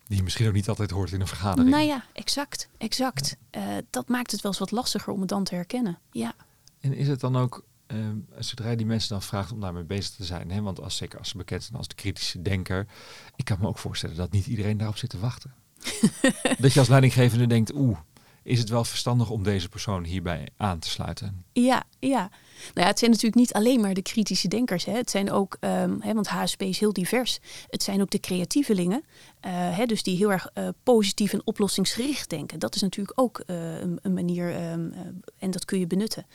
die 0.09 0.17
je 0.17 0.23
misschien 0.23 0.47
ook 0.47 0.53
niet 0.53 0.69
altijd 0.69 0.91
hoort 0.91 1.13
in 1.13 1.21
een 1.21 1.27
vergadering. 1.27 1.71
Nou 1.71 1.85
ja, 1.85 2.05
exact, 2.13 2.69
exact. 2.79 3.37
Ja. 3.51 3.81
dat 3.91 4.09
maakt 4.09 4.31
het 4.31 4.41
wel 4.41 4.51
eens 4.51 4.61
wat 4.61 4.71
lastiger 4.71 5.13
om 5.13 5.21
het 5.21 5.29
dan 5.29 5.45
te 5.45 5.55
herkennen. 5.55 5.99
Ja. 6.11 6.35
En 6.81 6.93
is 6.93 7.09
het 7.09 7.21
dan 7.21 7.37
ook 7.37 7.65
Ehm, 7.87 8.17
zodra 8.39 8.71
je 8.71 8.77
die 8.77 8.87
mensen 8.87 9.09
dan 9.09 9.23
vraagt 9.23 9.53
om 9.53 9.61
daarmee 9.61 9.85
bezig 9.85 10.15
te 10.15 10.25
zijn, 10.25 10.51
hè, 10.51 10.63
want 10.63 10.81
als, 10.81 10.97
zeker 10.97 11.19
als 11.19 11.29
ze 11.29 11.37
bekend 11.37 11.63
zijn 11.63 11.79
als 11.79 11.89
de 11.89 11.95
kritische 11.95 12.43
denker, 12.43 12.87
ik 13.37 13.45
kan 13.45 13.59
me 13.61 13.67
ook 13.67 13.79
voorstellen 13.79 14.17
dat 14.17 14.33
niet 14.33 14.47
iedereen 14.47 14.77
daarop 14.77 14.97
zit 14.97 15.11
te 15.11 15.19
wachten. 15.19 15.55
dat 16.59 16.73
je 16.73 16.79
als 16.79 16.89
leidinggevende 16.89 17.47
denkt, 17.47 17.75
oeh, 17.75 17.99
is 18.47 18.59
het 18.59 18.69
wel 18.69 18.85
verstandig 18.85 19.31
om 19.31 19.43
deze 19.43 19.69
persoon 19.69 20.05
hierbij 20.05 20.49
aan 20.57 20.79
te 20.79 20.89
sluiten? 20.89 21.45
Ja, 21.53 21.85
ja. 21.99 22.19
Nou 22.19 22.31
ja, 22.75 22.87
het 22.87 22.99
zijn 22.99 23.11
natuurlijk 23.11 23.41
niet 23.41 23.53
alleen 23.53 23.81
maar 23.81 23.95
de 23.95 24.03
kritische 24.03 24.49
denkers. 24.49 24.85
Hè. 24.85 24.93
Het 24.93 25.11
zijn 25.11 25.31
ook, 25.31 25.57
um, 25.61 26.01
hè, 26.01 26.15
want 26.15 26.29
HSP 26.29 26.63
is 26.63 26.79
heel 26.79 26.93
divers. 26.93 27.39
Het 27.69 27.83
zijn 27.83 28.01
ook 28.01 28.11
de 28.11 28.21
creatievelingen. 28.21 29.05
Uh, 29.47 29.77
hè, 29.77 29.87
dus 29.87 30.03
die 30.03 30.17
heel 30.17 30.33
erg 30.33 30.51
uh, 30.55 30.69
positief 30.83 31.33
en 31.33 31.47
oplossingsgericht 31.47 32.31
denken. 32.31 32.59
Dat 32.59 32.75
is 32.75 32.81
natuurlijk 32.81 33.21
ook 33.21 33.43
uh, 33.47 33.81
een, 33.81 33.99
een, 34.03 34.15
manier 34.15 34.71
um, 34.71 34.95
en 35.39 35.51
dat 35.51 35.65
kun 35.65 35.79
je 35.79 35.87
benutten. 35.87 36.27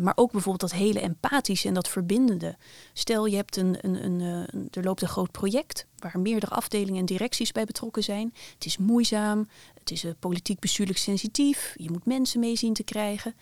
Maar 0.00 0.12
ook 0.16 0.32
bijvoorbeeld 0.32 0.70
dat 0.70 0.80
hele 0.80 1.00
empathische 1.00 1.68
en 1.68 1.74
dat 1.74 1.88
verbindende. 1.88 2.56
Stel, 2.92 3.26
je 3.26 3.36
hebt 3.36 3.56
een, 3.56 3.76
een, 3.80 4.04
een, 4.04 4.20
een, 4.20 4.68
er 4.70 4.84
loopt 4.84 5.02
een 5.02 5.08
groot 5.08 5.30
project 5.30 5.86
waar 5.98 6.20
meerdere 6.20 6.54
afdelingen 6.54 7.00
en 7.00 7.06
directies 7.06 7.52
bij 7.52 7.64
betrokken 7.64 8.02
zijn. 8.02 8.34
Het 8.54 8.64
is 8.64 8.76
moeizaam, 8.76 9.48
het 9.78 9.90
is 9.90 10.04
politiek 10.18 10.58
bestuurlijk 10.58 10.98
sensitief, 10.98 11.74
je 11.76 11.90
moet 11.90 12.06
mensen 12.06 12.40
mee 12.40 12.56
zien 12.56 12.74
te 12.74 12.82
krijgen. 12.82 13.34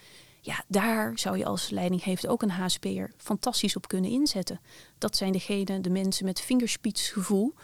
Ja, 0.45 0.65
daar 0.69 1.19
zou 1.19 1.39
je 1.39 1.45
als 1.45 1.71
leidinggever 1.71 2.29
ook 2.29 2.43
een 2.43 2.51
HSP'er 2.51 3.13
fantastisch 3.17 3.77
op 3.77 3.89
kunnen 3.89 4.11
inzetten. 4.11 4.61
Dat 4.99 5.17
zijn 5.17 5.33
degenen, 5.33 5.83
de 5.83 5.91
mensen 5.91 6.25
met 6.25 6.41
vingerspitsgevoel, 6.41 7.55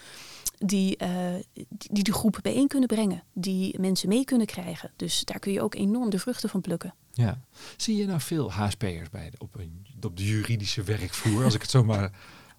die, 0.58 0.98
uh, 1.02 1.34
die 1.68 2.02
de 2.02 2.12
groep 2.12 2.38
bijeen 2.42 2.68
kunnen 2.68 2.88
brengen, 2.88 3.22
die 3.32 3.80
mensen 3.80 4.08
mee 4.08 4.24
kunnen 4.24 4.46
krijgen. 4.46 4.90
Dus 4.96 5.24
daar 5.24 5.38
kun 5.38 5.52
je 5.52 5.62
ook 5.62 5.74
enorm 5.74 6.10
de 6.10 6.18
vruchten 6.18 6.48
van 6.48 6.60
plukken. 6.60 6.94
Ja. 7.12 7.40
Zie 7.76 7.96
je 7.96 8.06
nou 8.06 8.20
veel 8.20 8.52
HSP'ers 8.52 9.10
bij 9.10 9.30
de, 9.30 9.36
op, 9.38 9.54
een, 9.54 9.86
op 10.06 10.16
de 10.16 10.24
juridische 10.24 10.82
werkvloer, 10.82 11.44
als 11.44 11.54
ik 11.54 11.60
het 11.60 11.70
zo 11.70 11.84
maar 11.84 12.12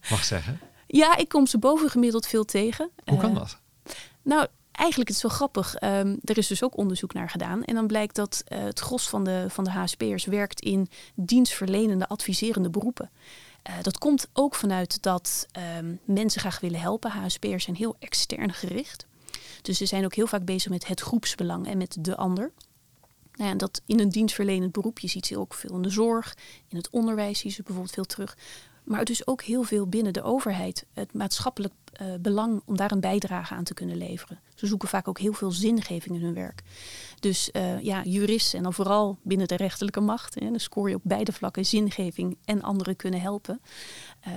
mag 0.09 0.23
zeggen? 0.23 0.59
Ja, 0.87 1.17
ik 1.17 1.29
kom 1.29 1.47
ze 1.47 1.57
bovengemiddeld 1.57 2.27
veel 2.27 2.45
tegen. 2.45 2.89
Hoe 3.05 3.17
kan 3.17 3.29
uh, 3.29 3.35
dat? 3.35 3.59
Nou, 4.21 4.47
eigenlijk 4.71 5.09
het 5.09 5.17
is 5.17 5.23
wel 5.23 5.31
grappig. 5.31 5.81
Um, 5.81 6.19
er 6.23 6.37
is 6.37 6.47
dus 6.47 6.63
ook 6.63 6.77
onderzoek 6.77 7.13
naar 7.13 7.29
gedaan. 7.29 7.63
En 7.63 7.75
dan 7.75 7.87
blijkt 7.87 8.15
dat 8.15 8.43
uh, 8.47 8.59
het 8.59 8.79
gros 8.79 9.09
van 9.09 9.23
de, 9.23 9.45
van 9.47 9.63
de 9.63 9.71
HSP'ers 9.71 10.25
werkt 10.25 10.61
in 10.61 10.89
dienstverlenende, 11.15 12.07
adviserende 12.07 12.69
beroepen. 12.69 13.09
Uh, 13.69 13.73
dat 13.81 13.97
komt 13.97 14.27
ook 14.33 14.55
vanuit 14.55 15.01
dat 15.01 15.47
um, 15.77 15.99
mensen 16.03 16.41
graag 16.41 16.59
willen 16.59 16.79
helpen. 16.79 17.11
HSP'ers 17.11 17.63
zijn 17.63 17.75
heel 17.75 17.95
extern 17.99 18.53
gericht. 18.53 19.05
Dus 19.61 19.77
ze 19.77 19.85
zijn 19.85 20.05
ook 20.05 20.15
heel 20.15 20.27
vaak 20.27 20.45
bezig 20.45 20.71
met 20.71 20.87
het 20.87 21.01
groepsbelang 21.01 21.67
en 21.67 21.77
met 21.77 21.97
de 21.99 22.15
ander. 22.15 22.51
Nou 23.33 23.51
ja, 23.51 23.57
dat 23.57 23.81
in 23.85 23.99
een 23.99 24.09
dienstverlenend 24.09 24.71
beroep, 24.71 24.99
je 24.99 25.07
ziet 25.07 25.25
ze 25.25 25.39
ook 25.39 25.53
veel 25.53 25.75
in 25.75 25.81
de 25.81 25.89
zorg, 25.89 26.37
in 26.67 26.77
het 26.77 26.89
onderwijs 26.89 27.39
zie 27.39 27.49
je 27.49 27.55
ze 27.55 27.63
bijvoorbeeld 27.63 27.93
veel 27.93 28.05
terug. 28.05 28.37
Maar 28.89 29.05
dus 29.05 29.27
ook 29.27 29.41
heel 29.41 29.63
veel 29.63 29.87
binnen 29.87 30.13
de 30.13 30.21
overheid. 30.21 30.85
Het 30.93 31.13
maatschappelijk 31.13 31.73
uh, 32.01 32.07
belang 32.21 32.61
om 32.65 32.77
daar 32.77 32.91
een 32.91 32.99
bijdrage 32.99 33.53
aan 33.53 33.63
te 33.63 33.73
kunnen 33.73 33.97
leveren. 33.97 34.39
Ze 34.55 34.67
zoeken 34.67 34.87
vaak 34.87 35.07
ook 35.07 35.19
heel 35.19 35.33
veel 35.33 35.51
zingeving 35.51 36.15
in 36.15 36.23
hun 36.23 36.33
werk. 36.33 36.61
Dus 37.19 37.49
uh, 37.53 37.81
ja, 37.81 38.03
juristen 38.03 38.57
en 38.57 38.63
dan 38.63 38.73
vooral 38.73 39.17
binnen 39.23 39.47
de 39.47 39.55
rechterlijke 39.55 39.99
macht. 39.99 40.35
Hè, 40.35 40.49
dan 40.49 40.59
scoor 40.59 40.89
je 40.89 40.95
op 40.95 41.01
beide 41.03 41.31
vlakken 41.31 41.65
zingeving 41.65 42.37
en 42.45 42.61
anderen 42.61 42.95
kunnen 42.95 43.21
helpen. 43.21 43.61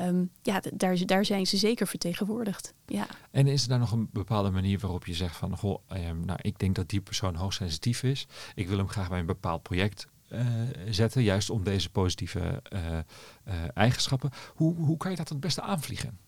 Um, 0.07 0.31
ja, 0.43 0.63
daar, 0.75 1.07
daar 1.07 1.25
zijn 1.25 1.47
ze 1.47 1.57
zeker 1.57 1.87
vertegenwoordigd. 1.87 2.75
Ja. 2.87 3.07
En 3.31 3.47
is 3.47 3.63
er 3.63 3.69
daar 3.69 3.79
nog 3.79 3.93
een 3.93 4.09
bepaalde 4.13 4.51
manier 4.51 4.79
waarop 4.79 5.07
je 5.07 5.15
zegt 5.15 5.37
van, 5.37 5.57
goh, 5.57 5.79
um, 6.09 6.25
nou, 6.25 6.39
ik 6.43 6.59
denk 6.59 6.75
dat 6.75 6.89
die 6.89 7.01
persoon 7.01 7.35
hoogsensitief 7.35 8.03
is. 8.03 8.27
Ik 8.55 8.69
wil 8.69 8.79
hem 8.79 8.89
graag 8.89 9.09
bij 9.09 9.19
een 9.19 9.27
bepaald 9.27 9.63
project 9.63 10.07
zetten, 10.91 11.23
juist 11.23 11.51
om 11.51 11.65
deze 11.65 11.91
positieve 11.91 12.63
uh, 12.73 12.99
eigenschappen. 13.75 14.31
Hoe, 14.55 14.75
hoe 14.75 14.97
kan 14.97 15.11
je 15.11 15.17
dat 15.17 15.29
het 15.29 15.41
beste 15.41 15.61
aanvliegen? 15.61 16.19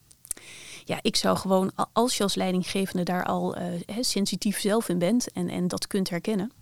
Ja, 0.84 0.98
ik 1.02 1.16
zou 1.16 1.36
gewoon, 1.36 1.72
als 1.92 2.16
je 2.16 2.22
als 2.22 2.34
leidinggevende 2.34 3.02
daar 3.02 3.24
al 3.24 3.56
sensitief 4.00 4.60
zelf 4.60 4.88
in 4.88 4.98
bent 4.98 5.32
en, 5.32 5.48
en 5.48 5.68
dat 5.68 5.86
kunt 5.86 6.10
herkennen, 6.10 6.52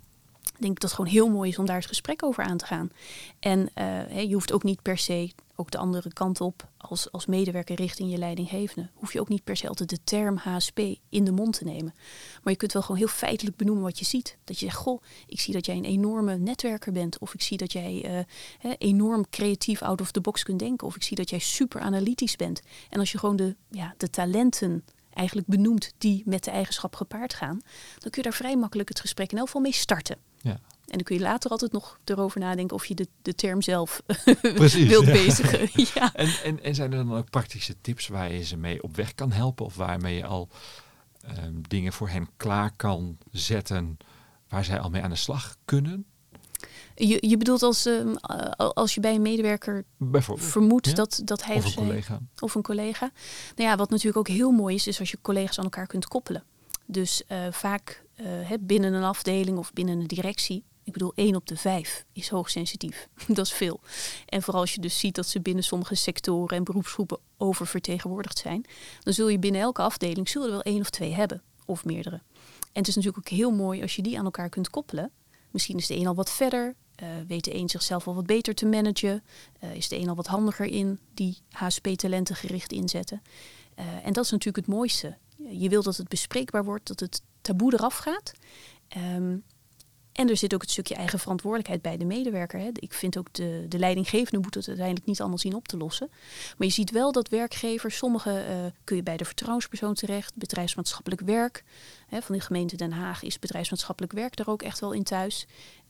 denk 0.58 0.74
ik 0.74 0.80
dat 0.80 0.90
het 0.90 0.92
gewoon 0.92 1.10
heel 1.10 1.28
mooi 1.28 1.50
is 1.50 1.58
om 1.58 1.66
daar 1.66 1.76
het 1.76 1.86
gesprek 1.86 2.24
over 2.24 2.44
aan 2.44 2.56
te 2.56 2.66
gaan. 2.66 2.90
En 3.38 3.70
uh, 3.78 4.22
je 4.22 4.34
hoeft 4.34 4.52
ook 4.52 4.62
niet 4.62 4.82
per 4.82 4.98
se 4.98 5.30
ook 5.56 5.70
de 5.70 5.78
andere 5.78 6.12
kant 6.12 6.40
op 6.40 6.68
als, 6.76 7.12
als 7.12 7.26
medewerker 7.26 7.76
richting 7.76 8.10
je 8.10 8.18
leidinggevende. 8.18 8.88
Hoef 8.94 9.12
je 9.12 9.20
ook 9.20 9.28
niet 9.28 9.44
per 9.44 9.56
se 9.56 9.68
altijd 9.68 9.88
de 9.88 9.98
term 10.04 10.36
HSP 10.36 10.78
in 11.08 11.24
de 11.24 11.32
mond 11.32 11.58
te 11.58 11.64
nemen. 11.64 11.94
Maar 12.42 12.52
je 12.52 12.58
kunt 12.58 12.72
wel 12.72 12.82
gewoon 12.82 12.96
heel 12.96 13.08
feitelijk 13.08 13.56
benoemen 13.56 13.84
wat 13.84 13.98
je 13.98 14.04
ziet. 14.04 14.36
Dat 14.44 14.58
je 14.58 14.64
zegt, 14.64 14.78
goh, 14.78 15.02
ik 15.26 15.40
zie 15.40 15.54
dat 15.54 15.66
jij 15.66 15.76
een 15.76 15.84
enorme 15.84 16.36
netwerker 16.36 16.92
bent. 16.92 17.18
Of 17.18 17.34
ik 17.34 17.42
zie 17.42 17.56
dat 17.56 17.72
jij 17.72 18.24
uh, 18.64 18.72
enorm 18.78 19.28
creatief 19.30 19.82
out 19.82 20.00
of 20.00 20.10
the 20.10 20.20
box 20.20 20.42
kunt 20.42 20.58
denken. 20.58 20.86
Of 20.86 20.96
ik 20.96 21.02
zie 21.02 21.16
dat 21.16 21.30
jij 21.30 21.38
super 21.38 21.80
analytisch 21.80 22.36
bent. 22.36 22.60
En 22.90 22.98
als 22.98 23.12
je 23.12 23.18
gewoon 23.18 23.36
de, 23.36 23.56
ja, 23.70 23.94
de 23.96 24.10
talenten 24.10 24.84
eigenlijk 25.12 25.48
benoemt 25.48 25.92
die 25.98 26.22
met 26.24 26.44
de 26.44 26.50
eigenschap 26.50 26.94
gepaard 26.94 27.34
gaan, 27.34 27.60
dan 27.98 28.10
kun 28.10 28.22
je 28.22 28.22
daar 28.22 28.32
vrij 28.32 28.56
makkelijk 28.56 28.88
het 28.88 29.00
gesprek 29.00 29.32
in 29.32 29.38
elk 29.38 29.46
geval 29.46 29.62
mee 29.62 29.72
starten. 29.72 30.16
Ja. 30.42 30.60
En 30.92 30.98
dan 30.98 31.02
kun 31.02 31.16
je 31.16 31.22
later 31.22 31.50
altijd 31.50 31.72
nog 31.72 31.98
erover 32.04 32.40
nadenken 32.40 32.76
of 32.76 32.86
je 32.86 32.94
de, 32.94 33.08
de 33.22 33.34
term 33.34 33.62
zelf 33.62 34.02
Precies, 34.40 34.88
wilt 34.88 35.06
ja. 35.06 35.12
bezigen. 35.12 35.70
ja. 35.94 36.14
En, 36.14 36.28
en, 36.44 36.62
en 36.62 36.74
zijn 36.74 36.92
er 36.92 37.04
dan 37.04 37.16
ook 37.16 37.30
praktische 37.30 37.74
tips 37.80 38.08
waar 38.08 38.32
je 38.32 38.44
ze 38.44 38.56
mee 38.56 38.82
op 38.82 38.96
weg 38.96 39.14
kan 39.14 39.32
helpen? 39.32 39.64
Of 39.64 39.76
waarmee 39.76 40.16
je 40.16 40.26
al 40.26 40.48
um, 41.44 41.62
dingen 41.68 41.92
voor 41.92 42.08
hen 42.08 42.28
klaar 42.36 42.72
kan 42.76 43.18
zetten 43.30 43.98
waar 44.48 44.64
zij 44.64 44.80
al 44.80 44.90
mee 44.90 45.02
aan 45.02 45.10
de 45.10 45.16
slag 45.16 45.56
kunnen? 45.64 46.04
Je, 46.94 47.28
je 47.28 47.36
bedoelt 47.36 47.62
als, 47.62 47.86
um, 47.86 48.16
als 48.56 48.94
je 48.94 49.00
bij 49.00 49.14
een 49.14 49.22
medewerker 49.22 49.84
vermoedt 50.34 50.86
ja? 50.86 50.94
dat, 50.94 51.20
dat 51.24 51.44
hij 51.44 51.56
of, 51.56 51.64
een 51.64 51.74
collega. 51.74 52.20
Of 52.38 52.54
een 52.54 52.62
collega. 52.62 53.10
Nou 53.56 53.68
ja, 53.68 53.76
wat 53.76 53.90
natuurlijk 53.90 54.16
ook 54.16 54.28
heel 54.28 54.50
mooi 54.50 54.74
is, 54.74 54.86
is 54.86 54.98
als 54.98 55.10
je 55.10 55.18
collega's 55.22 55.58
aan 55.58 55.64
elkaar 55.64 55.86
kunt 55.86 56.08
koppelen. 56.08 56.44
Dus 56.86 57.22
uh, 57.28 57.38
vaak 57.50 58.01
uh, 58.16 58.52
binnen 58.60 58.92
een 58.92 59.02
afdeling 59.02 59.58
of 59.58 59.72
binnen 59.72 60.00
een 60.00 60.06
directie 60.06 60.64
ik 60.84 60.92
bedoel, 60.92 61.12
1 61.14 61.36
op 61.36 61.46
de 61.46 61.56
5 61.56 62.04
is 62.12 62.28
hoogsensitief. 62.28 63.08
dat 63.26 63.46
is 63.46 63.52
veel. 63.52 63.80
En 64.26 64.42
vooral 64.42 64.60
als 64.60 64.74
je 64.74 64.80
dus 64.80 64.98
ziet 64.98 65.14
dat 65.14 65.26
ze 65.26 65.40
binnen 65.40 65.64
sommige 65.64 65.94
sectoren 65.94 66.56
en 66.56 66.64
beroepsgroepen 66.64 67.18
oververtegenwoordigd 67.36 68.38
zijn, 68.38 68.64
dan 69.00 69.12
zul 69.12 69.28
je 69.28 69.38
binnen 69.38 69.60
elke 69.60 69.82
afdeling 69.82 70.28
zullen 70.28 70.46
er 70.46 70.52
wel 70.52 70.62
één 70.62 70.80
of 70.80 70.90
twee 70.90 71.12
hebben, 71.12 71.42
of 71.64 71.84
meerdere. 71.84 72.20
En 72.72 72.80
het 72.80 72.88
is 72.88 72.94
natuurlijk 72.94 73.26
ook 73.26 73.38
heel 73.38 73.50
mooi 73.50 73.82
als 73.82 73.96
je 73.96 74.02
die 74.02 74.18
aan 74.18 74.24
elkaar 74.24 74.48
kunt 74.48 74.70
koppelen. 74.70 75.10
Misschien 75.50 75.76
is 75.76 75.86
de 75.86 75.96
een 75.96 76.06
al 76.06 76.14
wat 76.14 76.30
verder, 76.30 76.74
uh, 77.02 77.08
weet 77.28 77.44
de 77.44 77.54
een 77.54 77.68
zichzelf 77.68 78.06
al 78.06 78.14
wat 78.14 78.26
beter 78.26 78.54
te 78.54 78.66
managen, 78.66 79.22
uh, 79.64 79.74
is 79.74 79.88
de 79.88 79.98
een 79.98 80.08
al 80.08 80.14
wat 80.14 80.26
handiger 80.26 80.66
in 80.66 80.98
die 81.14 81.36
HSP-talenten 81.50 82.36
gericht 82.36 82.72
inzetten. 82.72 83.22
En 84.02 84.12
dat 84.12 84.24
is 84.24 84.30
natuurlijk 84.30 84.66
het 84.66 84.74
mooiste. 84.74 85.16
Je 85.50 85.68
wil 85.68 85.82
dat 85.82 85.96
het 85.96 86.08
bespreekbaar 86.08 86.64
wordt, 86.64 86.86
dat 86.86 87.00
het 87.00 87.22
taboe 87.42 87.72
eraf 87.72 87.96
gaat. 87.96 88.32
Um, 88.96 89.44
en 90.12 90.28
er 90.28 90.36
zit 90.36 90.54
ook 90.54 90.60
het 90.60 90.70
stukje 90.70 90.94
eigen 90.94 91.18
verantwoordelijkheid 91.18 91.82
bij 91.82 91.96
de 91.96 92.04
medewerker. 92.04 92.60
Hè. 92.60 92.68
Ik 92.72 92.92
vind 92.92 93.18
ook 93.18 93.32
de, 93.32 93.64
de 93.68 93.78
leidinggevende 93.78 94.40
moet 94.40 94.54
het 94.54 94.68
uiteindelijk 94.68 95.06
niet 95.06 95.20
allemaal 95.20 95.38
zien 95.38 95.54
op 95.54 95.68
te 95.68 95.76
lossen. 95.76 96.10
Maar 96.58 96.66
je 96.66 96.72
ziet 96.72 96.90
wel 96.90 97.12
dat 97.12 97.28
werkgevers, 97.28 97.96
sommige 97.96 98.44
uh, 98.48 98.70
kun 98.84 98.96
je 98.96 99.02
bij 99.02 99.16
de 99.16 99.24
vertrouwenspersoon 99.24 99.94
terecht, 99.94 100.34
bedrijfsmaatschappelijk 100.34 101.20
werk. 101.20 101.64
Hè, 102.06 102.22
van 102.22 102.34
de 102.34 102.40
gemeente 102.40 102.76
Den 102.76 102.92
Haag 102.92 103.22
is 103.22 103.38
bedrijfsmaatschappelijk 103.38 104.12
werk 104.12 104.36
daar 104.36 104.48
ook 104.48 104.62
echt 104.62 104.80
wel 104.80 104.92
in 104.92 105.02
thuis. 105.02 105.46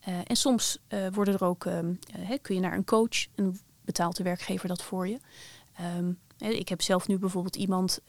Uh, 0.07 0.15
en 0.23 0.35
soms 0.35 0.77
uh, 0.89 1.07
worden 1.11 1.33
er 1.33 1.43
ook, 1.43 1.65
um, 1.65 1.99
kun 2.41 2.55
je 2.55 2.61
naar 2.61 2.73
een 2.73 2.85
coach 2.85 3.25
en 3.35 3.59
betaalt 3.85 4.15
de 4.15 4.23
werkgever 4.23 4.67
dat 4.67 4.83
voor 4.83 5.07
je. 5.07 5.19
Um, 5.97 6.19
ik 6.37 6.69
heb 6.69 6.81
zelf 6.81 7.07
nu 7.07 7.17
bijvoorbeeld 7.17 7.55
iemand 7.55 7.99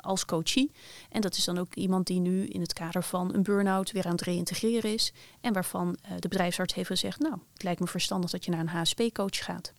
als 0.00 0.24
coachie. 0.24 0.72
En 1.10 1.20
dat 1.20 1.36
is 1.36 1.44
dan 1.44 1.58
ook 1.58 1.74
iemand 1.74 2.06
die 2.06 2.20
nu 2.20 2.46
in 2.46 2.60
het 2.60 2.72
kader 2.72 3.04
van 3.04 3.34
een 3.34 3.42
burn-out 3.42 3.92
weer 3.92 4.04
aan 4.04 4.12
het 4.12 4.20
reïntegreren 4.20 4.92
is. 4.92 5.12
En 5.40 5.52
waarvan 5.52 5.88
uh, 5.88 6.10
de 6.18 6.28
bedrijfsarts 6.28 6.74
heeft 6.74 6.88
gezegd, 6.88 7.18
nou, 7.18 7.34
het 7.52 7.62
lijkt 7.62 7.80
me 7.80 7.86
verstandig 7.86 8.30
dat 8.30 8.44
je 8.44 8.50
naar 8.50 8.60
een 8.60 8.68
HSP-coach 8.68 9.44
gaat. 9.44 9.72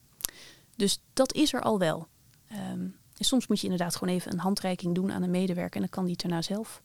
Dus 0.75 1.01
dat 1.13 1.33
is 1.33 1.53
er 1.53 1.61
al 1.61 1.79
wel. 1.79 2.07
Um, 2.51 2.95
en 3.17 3.25
soms 3.25 3.47
moet 3.47 3.59
je 3.59 3.67
inderdaad 3.67 3.95
gewoon 3.95 4.13
even 4.13 4.31
een 4.31 4.39
handreiking 4.39 4.95
doen 4.95 5.11
aan 5.11 5.23
een 5.23 5.31
medewerker 5.31 5.75
en 5.75 5.81
dan 5.81 5.89
kan 5.89 6.05
die 6.05 6.17
daarna 6.17 6.41
zelf. 6.41 6.81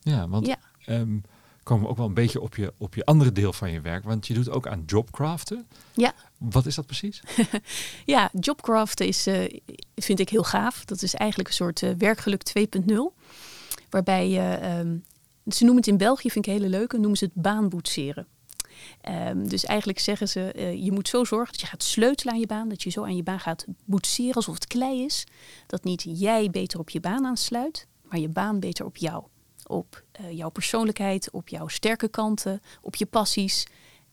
Ja, 0.00 0.28
want 0.28 0.46
ja. 0.46 0.58
Um, 0.86 1.22
komen 1.62 1.84
we 1.84 1.90
ook 1.90 1.96
wel 1.96 2.06
een 2.06 2.14
beetje 2.14 2.40
op 2.40 2.56
je, 2.56 2.72
op 2.76 2.94
je 2.94 3.04
andere 3.04 3.32
deel 3.32 3.52
van 3.52 3.70
je 3.70 3.80
werk. 3.80 4.04
Want 4.04 4.26
je 4.26 4.34
doet 4.34 4.50
ook 4.50 4.66
aan 4.66 4.82
jobcraften. 4.86 5.66
Ja. 5.92 6.14
Wat 6.38 6.66
is 6.66 6.74
dat 6.74 6.86
precies? 6.86 7.22
ja, 8.04 8.30
jobcraften 8.40 9.06
is, 9.06 9.26
uh, 9.26 9.60
vind 9.94 10.20
ik 10.20 10.28
heel 10.28 10.44
gaaf. 10.44 10.84
Dat 10.84 11.02
is 11.02 11.14
eigenlijk 11.14 11.48
een 11.48 11.54
soort 11.54 11.82
uh, 11.82 11.90
werkgeluk 11.98 12.42
2.0. 12.58 12.94
Waarbij 13.90 14.28
je, 14.28 14.58
um, 14.78 15.04
ze 15.46 15.64
noemen 15.64 15.82
het 15.82 15.86
in 15.86 15.96
België, 15.96 16.30
vind 16.30 16.46
ik 16.46 16.52
hele 16.52 16.68
leuke, 16.68 16.98
noemen 16.98 17.18
ze 17.18 17.24
het 17.24 17.42
baanboetseren. 17.42 18.26
Um, 19.08 19.48
dus 19.48 19.64
eigenlijk 19.64 19.98
zeggen 19.98 20.28
ze, 20.28 20.52
uh, 20.56 20.84
je 20.84 20.92
moet 20.92 21.08
zo 21.08 21.24
zorgen 21.24 21.52
dat 21.52 21.60
je 21.60 21.66
gaat 21.66 21.82
sleutelen 21.82 22.34
aan 22.34 22.40
je 22.40 22.46
baan. 22.46 22.68
Dat 22.68 22.82
je 22.82 22.90
zo 22.90 23.02
aan 23.02 23.16
je 23.16 23.22
baan 23.22 23.40
gaat 23.40 23.64
boetseren 23.84 24.34
alsof 24.34 24.54
het 24.54 24.66
klei 24.66 25.04
is. 25.04 25.26
Dat 25.66 25.84
niet 25.84 26.04
jij 26.06 26.50
beter 26.50 26.78
op 26.78 26.90
je 26.90 27.00
baan 27.00 27.26
aansluit, 27.26 27.86
maar 28.02 28.18
je 28.18 28.28
baan 28.28 28.60
beter 28.60 28.84
op 28.84 28.96
jou 28.96 29.24
op 29.70 30.02
uh, 30.20 30.32
jouw 30.32 30.48
persoonlijkheid, 30.48 31.30
op 31.30 31.48
jouw 31.48 31.68
sterke 31.68 32.08
kanten, 32.08 32.62
op 32.80 32.96
je 32.96 33.06
passies. 33.06 33.66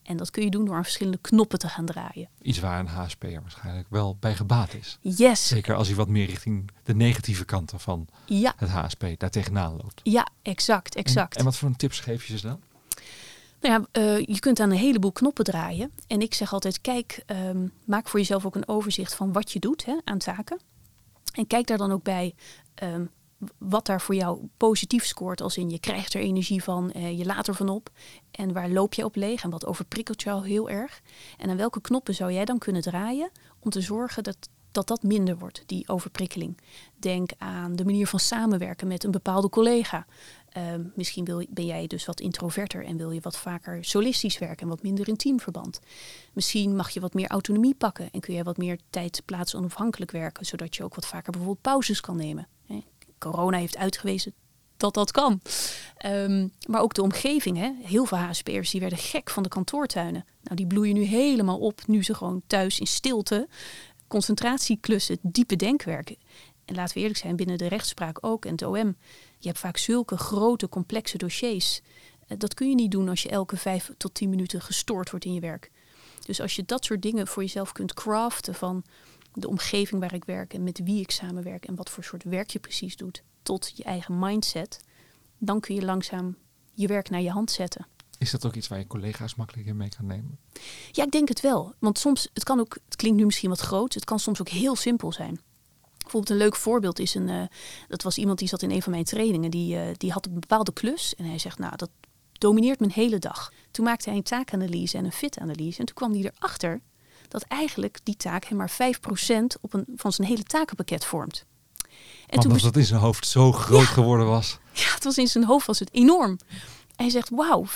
En 0.03 0.17
dat 0.17 0.31
kun 0.31 0.43
je 0.43 0.49
doen 0.49 0.65
door 0.65 0.75
aan 0.75 0.83
verschillende 0.83 1.19
knoppen 1.21 1.59
te 1.59 1.67
gaan 1.67 1.85
draaien. 1.85 2.29
Iets 2.41 2.59
waar 2.59 2.79
een 2.79 2.87
HSP'er 2.87 3.41
waarschijnlijk 3.41 3.87
wel 3.89 4.17
bij 4.19 4.35
gebaat 4.35 4.73
is. 4.73 4.97
Yes. 5.01 5.47
Zeker 5.47 5.75
als 5.75 5.87
hij 5.87 5.95
wat 5.95 6.07
meer 6.07 6.25
richting 6.25 6.71
de 6.83 6.95
negatieve 6.95 7.45
kanten 7.45 7.79
van 7.79 8.07
ja. 8.25 8.53
het 8.57 8.69
HSP 8.69 9.05
daar 9.17 9.29
tegenaan 9.29 9.71
loopt. 9.71 10.01
Ja, 10.03 10.27
exact, 10.41 10.95
exact. 10.95 11.33
En, 11.33 11.39
en 11.39 11.45
wat 11.45 11.55
voor 11.55 11.75
tips 11.75 11.99
geef 11.99 12.25
je 12.25 12.37
ze 12.37 12.47
dan? 12.47 12.59
Nou 13.61 13.85
ja, 13.93 14.01
uh, 14.01 14.25
je 14.25 14.39
kunt 14.39 14.59
aan 14.59 14.71
een 14.71 14.77
heleboel 14.77 15.11
knoppen 15.11 15.45
draaien. 15.45 15.91
En 16.07 16.21
ik 16.21 16.33
zeg 16.33 16.53
altijd, 16.53 16.81
kijk, 16.81 17.23
um, 17.27 17.71
maak 17.85 18.07
voor 18.07 18.19
jezelf 18.19 18.45
ook 18.45 18.55
een 18.55 18.67
overzicht 18.67 19.15
van 19.15 19.33
wat 19.33 19.51
je 19.51 19.59
doet 19.59 19.85
hè, 19.85 19.97
aan 20.03 20.17
taken. 20.17 20.59
En 21.33 21.47
kijk 21.47 21.67
daar 21.67 21.77
dan 21.77 21.91
ook 21.91 22.03
bij, 22.03 22.35
um, 22.83 23.09
wat 23.57 23.85
daar 23.85 24.01
voor 24.01 24.15
jou 24.15 24.47
positief 24.57 25.05
scoort, 25.05 25.41
als 25.41 25.57
in 25.57 25.69
je 25.69 25.79
krijgt 25.79 26.13
er 26.13 26.21
energie 26.21 26.63
van, 26.63 26.91
eh, 26.91 27.17
je 27.17 27.25
laat 27.25 27.47
ervan 27.47 27.69
op. 27.69 27.89
En 28.31 28.53
waar 28.53 28.69
loop 28.69 28.93
je 28.93 29.05
op 29.05 29.15
leeg 29.15 29.43
en 29.43 29.49
wat 29.49 29.65
overprikkelt 29.65 30.21
jou 30.21 30.47
heel 30.47 30.69
erg. 30.69 31.01
En 31.37 31.49
aan 31.49 31.57
welke 31.57 31.81
knoppen 31.81 32.15
zou 32.15 32.31
jij 32.31 32.45
dan 32.45 32.57
kunnen 32.57 32.81
draaien 32.81 33.31
om 33.59 33.69
te 33.69 33.81
zorgen 33.81 34.23
dat 34.23 34.49
dat, 34.71 34.87
dat 34.87 35.03
minder 35.03 35.37
wordt, 35.37 35.63
die 35.65 35.87
overprikkeling. 35.87 36.57
Denk 36.95 37.31
aan 37.37 37.75
de 37.75 37.85
manier 37.85 38.07
van 38.07 38.19
samenwerken 38.19 38.87
met 38.87 39.03
een 39.03 39.11
bepaalde 39.11 39.49
collega. 39.49 40.05
Uh, 40.57 40.63
misschien 40.95 41.25
wil, 41.25 41.45
ben 41.49 41.65
jij 41.65 41.87
dus 41.87 42.05
wat 42.05 42.19
introverter 42.19 42.85
en 42.85 42.97
wil 42.97 43.11
je 43.11 43.19
wat 43.21 43.37
vaker 43.37 43.85
solistisch 43.85 44.37
werken 44.37 44.61
en 44.61 44.67
wat 44.67 44.83
minder 44.83 45.07
in 45.07 45.15
teamverband. 45.15 45.79
Misschien 46.33 46.75
mag 46.75 46.89
je 46.89 46.99
wat 46.99 47.13
meer 47.13 47.27
autonomie 47.27 47.75
pakken 47.75 48.09
en 48.11 48.19
kun 48.19 48.33
je 48.33 48.43
wat 48.43 48.57
meer 48.57 48.79
tijd 48.89 49.21
plaatsen 49.25 49.59
onafhankelijk 49.59 50.11
werken, 50.11 50.45
zodat 50.45 50.75
je 50.75 50.83
ook 50.83 50.95
wat 50.95 51.07
vaker 51.07 51.31
bijvoorbeeld 51.31 51.61
pauzes 51.61 52.01
kan 52.01 52.17
nemen 52.17 52.47
corona 53.17 53.57
heeft 53.57 53.77
uitgewezen 53.77 54.33
dat 54.77 54.93
dat 54.93 55.11
kan. 55.11 55.41
Um, 56.05 56.51
maar 56.67 56.81
ook 56.81 56.93
de 56.93 57.01
omgeving. 57.01 57.57
Hè? 57.57 57.71
Heel 57.81 58.05
veel 58.05 58.17
HSP'ers 58.17 58.71
die 58.71 58.79
werden 58.79 58.99
gek 58.99 59.29
van 59.29 59.43
de 59.43 59.49
kantoortuinen. 59.49 60.25
Nou, 60.41 60.55
die 60.55 60.67
bloeien 60.67 60.93
nu 60.93 61.03
helemaal 61.03 61.59
op 61.59 61.81
nu 61.87 62.03
ze 62.03 62.13
gewoon 62.13 62.41
thuis 62.47 62.79
in 62.79 62.87
stilte 62.87 63.47
concentratieklussen, 64.07 65.17
diepe 65.21 65.55
denkwerken. 65.55 66.17
En 66.65 66.75
laten 66.75 66.93
we 66.93 66.99
eerlijk 66.99 67.19
zijn, 67.19 67.35
binnen 67.35 67.57
de 67.57 67.67
rechtspraak 67.67 68.17
ook 68.25 68.45
en 68.45 68.51
het 68.51 68.61
OM. 68.61 68.97
Je 69.39 69.47
hebt 69.47 69.59
vaak 69.59 69.77
zulke 69.77 70.17
grote, 70.17 70.69
complexe 70.69 71.17
dossiers. 71.17 71.81
Eh, 72.27 72.37
dat 72.37 72.53
kun 72.53 72.69
je 72.69 72.75
niet 72.75 72.91
doen 72.91 73.09
als 73.09 73.23
je 73.23 73.29
elke 73.29 73.57
vijf 73.57 73.91
tot 73.97 74.13
tien 74.13 74.29
minuten 74.29 74.61
gestoord 74.61 75.09
wordt 75.09 75.25
in 75.25 75.33
je 75.33 75.39
werk. 75.39 75.71
Dus 76.25 76.41
als 76.41 76.55
je 76.55 76.63
dat 76.65 76.85
soort 76.85 77.01
dingen 77.01 77.27
voor 77.27 77.43
jezelf 77.43 77.71
kunt 77.71 77.93
craften 77.93 78.55
van 78.55 78.83
de 79.39 79.47
omgeving 79.47 80.01
waar 80.01 80.13
ik 80.13 80.25
werk 80.25 80.53
en 80.53 80.63
met 80.63 80.81
wie 80.83 81.01
ik 81.01 81.11
samenwerk 81.11 81.65
en 81.65 81.75
wat 81.75 81.89
voor 81.89 82.03
soort 82.03 82.23
werk 82.23 82.49
je 82.49 82.59
precies 82.59 82.95
doet, 82.95 83.23
tot 83.43 83.71
je 83.75 83.83
eigen 83.83 84.19
mindset, 84.19 84.83
dan 85.37 85.59
kun 85.59 85.75
je 85.75 85.85
langzaam 85.85 86.35
je 86.73 86.87
werk 86.87 87.09
naar 87.09 87.21
je 87.21 87.29
hand 87.29 87.51
zetten. 87.51 87.87
Is 88.17 88.31
dat 88.31 88.45
ook 88.45 88.55
iets 88.55 88.67
waar 88.67 88.79
je 88.79 88.87
collega's 88.87 89.35
makkelijker 89.35 89.75
mee 89.75 89.89
kan 89.89 90.05
nemen? 90.05 90.39
Ja, 90.91 91.03
ik 91.03 91.11
denk 91.11 91.27
het 91.27 91.41
wel. 91.41 91.73
Want 91.79 91.99
soms, 91.99 92.29
het 92.33 92.43
kan 92.43 92.59
ook, 92.59 92.77
het 92.85 92.95
klinkt 92.95 93.17
nu 93.17 93.25
misschien 93.25 93.49
wat 93.49 93.59
groot, 93.59 93.93
het 93.93 94.05
kan 94.05 94.19
soms 94.19 94.41
ook 94.41 94.49
heel 94.49 94.75
simpel 94.75 95.11
zijn. 95.11 95.39
Bijvoorbeeld 95.97 96.29
een 96.29 96.45
leuk 96.45 96.55
voorbeeld 96.55 96.99
is 96.99 97.15
een, 97.15 97.27
uh, 97.27 97.43
dat 97.87 98.01
was 98.01 98.17
iemand 98.17 98.39
die 98.39 98.47
zat 98.47 98.61
in 98.61 98.71
een 98.71 98.81
van 98.81 98.91
mijn 98.91 99.03
trainingen, 99.03 99.51
die, 99.51 99.75
uh, 99.75 99.81
die 99.97 100.11
had 100.11 100.25
een 100.25 100.39
bepaalde 100.39 100.73
klus 100.73 101.15
en 101.15 101.25
hij 101.25 101.37
zegt, 101.37 101.59
nou 101.59 101.75
dat 101.75 101.89
domineert 102.31 102.79
mijn 102.79 102.91
hele 102.91 103.19
dag. 103.19 103.51
Toen 103.71 103.85
maakte 103.85 104.09
hij 104.09 104.17
een 104.17 104.23
taakanalyse 104.23 104.97
en 104.97 105.05
een 105.05 105.11
fit-analyse 105.11 105.79
en 105.79 105.85
toen 105.85 105.95
kwam 105.95 106.11
hij 106.11 106.31
erachter 106.35 106.81
dat 107.27 107.43
eigenlijk 107.43 107.99
die 108.03 108.15
taak 108.15 108.45
hem 108.45 108.57
maar 108.57 108.71
5% 108.71 108.73
op 109.61 109.73
een, 109.73 109.85
van 109.95 110.13
zijn 110.13 110.27
hele 110.27 110.43
takenpakket 110.43 111.05
vormt. 111.05 111.45
En 112.27 112.39
toen 112.39 112.57
dat 112.57 112.75
in 112.75 112.85
zijn 112.85 112.99
hoofd 112.99 113.27
zo 113.27 113.51
groot 113.51 113.85
geworden 113.85 114.27
was. 114.27 114.57
Ja, 114.73 114.93
het 114.93 115.03
was 115.03 115.17
in 115.17 115.27
zijn 115.27 115.43
hoofd 115.43 115.67
was 115.67 115.79
het 115.79 115.93
enorm. 115.93 116.39
Hij 116.95 117.09
zegt, 117.09 117.29
wauw, 117.29 117.65
95% 117.65 117.69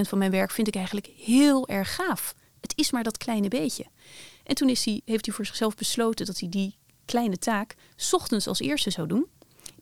van 0.00 0.18
mijn 0.18 0.30
werk 0.30 0.50
vind 0.50 0.68
ik 0.68 0.74
eigenlijk 0.74 1.10
heel 1.16 1.68
erg 1.68 1.94
gaaf. 1.94 2.34
Het 2.60 2.72
is 2.76 2.90
maar 2.90 3.02
dat 3.02 3.16
kleine 3.16 3.48
beetje. 3.48 3.86
En 4.44 4.54
toen 4.54 4.68
is 4.68 4.84
hij, 4.84 5.00
heeft 5.04 5.26
hij 5.26 5.34
voor 5.34 5.46
zichzelf 5.46 5.74
besloten 5.74 6.26
dat 6.26 6.38
hij 6.38 6.48
die 6.48 6.76
kleine 7.04 7.38
taak 7.38 7.74
ochtends 8.10 8.46
als 8.46 8.60
eerste 8.60 8.90
zou 8.90 9.08
doen. 9.08 9.26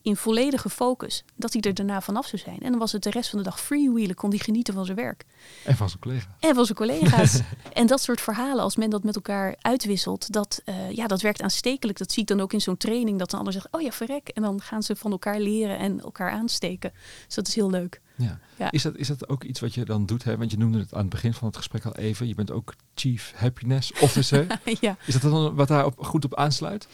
In 0.08 0.16
volledige 0.16 0.70
focus. 0.70 1.24
Dat 1.36 1.52
hij 1.52 1.62
er 1.62 1.74
daarna 1.74 2.00
vanaf 2.00 2.26
zou 2.26 2.42
zijn. 2.42 2.58
En 2.58 2.70
dan 2.70 2.78
was 2.78 2.92
het 2.92 3.02
de 3.02 3.10
rest 3.10 3.30
van 3.30 3.38
de 3.38 3.44
dag 3.44 3.60
freewheelen. 3.60 4.16
Kon 4.16 4.30
hij 4.30 4.38
genieten 4.38 4.74
van 4.74 4.84
zijn 4.84 4.96
werk. 4.96 5.24
En 5.64 5.76
van 5.76 5.88
zijn 5.88 6.00
collega's. 6.00 6.34
En 6.40 6.54
van 6.54 6.64
zijn 6.64 6.78
collega's. 6.78 7.40
en 7.72 7.86
dat 7.86 8.00
soort 8.00 8.20
verhalen, 8.20 8.62
als 8.62 8.76
men 8.76 8.90
dat 8.90 9.02
met 9.02 9.14
elkaar 9.14 9.56
uitwisselt. 9.60 10.32
Dat, 10.32 10.62
uh, 10.64 10.90
ja, 10.90 11.06
dat 11.06 11.20
werkt 11.20 11.42
aanstekelijk. 11.42 11.98
Dat 11.98 12.12
zie 12.12 12.22
ik 12.22 12.28
dan 12.28 12.40
ook 12.40 12.52
in 12.52 12.60
zo'n 12.60 12.76
training. 12.76 13.18
Dat 13.18 13.30
de 13.30 13.36
ander 13.36 13.52
zegt, 13.52 13.68
oh 13.70 13.80
ja, 13.80 13.90
verrek. 13.90 14.28
En 14.28 14.42
dan 14.42 14.60
gaan 14.60 14.82
ze 14.82 14.96
van 14.96 15.10
elkaar 15.10 15.40
leren 15.40 15.78
en 15.78 16.00
elkaar 16.00 16.30
aansteken. 16.30 16.92
Dus 17.26 17.34
dat 17.34 17.48
is 17.48 17.54
heel 17.54 17.70
leuk. 17.70 18.00
Ja. 18.16 18.38
ja. 18.56 18.70
Is, 18.70 18.82
dat, 18.82 18.96
is 18.96 19.08
dat 19.08 19.28
ook 19.28 19.44
iets 19.44 19.60
wat 19.60 19.74
je 19.74 19.84
dan 19.84 20.06
doet? 20.06 20.24
Hè? 20.24 20.36
Want 20.36 20.50
je 20.50 20.58
noemde 20.58 20.78
het 20.78 20.94
aan 20.94 21.00
het 21.00 21.08
begin 21.08 21.34
van 21.34 21.48
het 21.48 21.56
gesprek 21.56 21.84
al 21.84 21.96
even. 21.96 22.28
Je 22.28 22.34
bent 22.34 22.50
ook 22.50 22.74
Chief 22.94 23.32
Happiness 23.36 23.92
Officer. 24.00 24.46
ja. 24.80 24.96
Is 25.06 25.20
dat 25.20 25.32
dan 25.32 25.54
wat 25.54 25.68
daar 25.68 25.84
op, 25.84 26.04
goed 26.04 26.24
op 26.24 26.34
aansluit? 26.34 26.88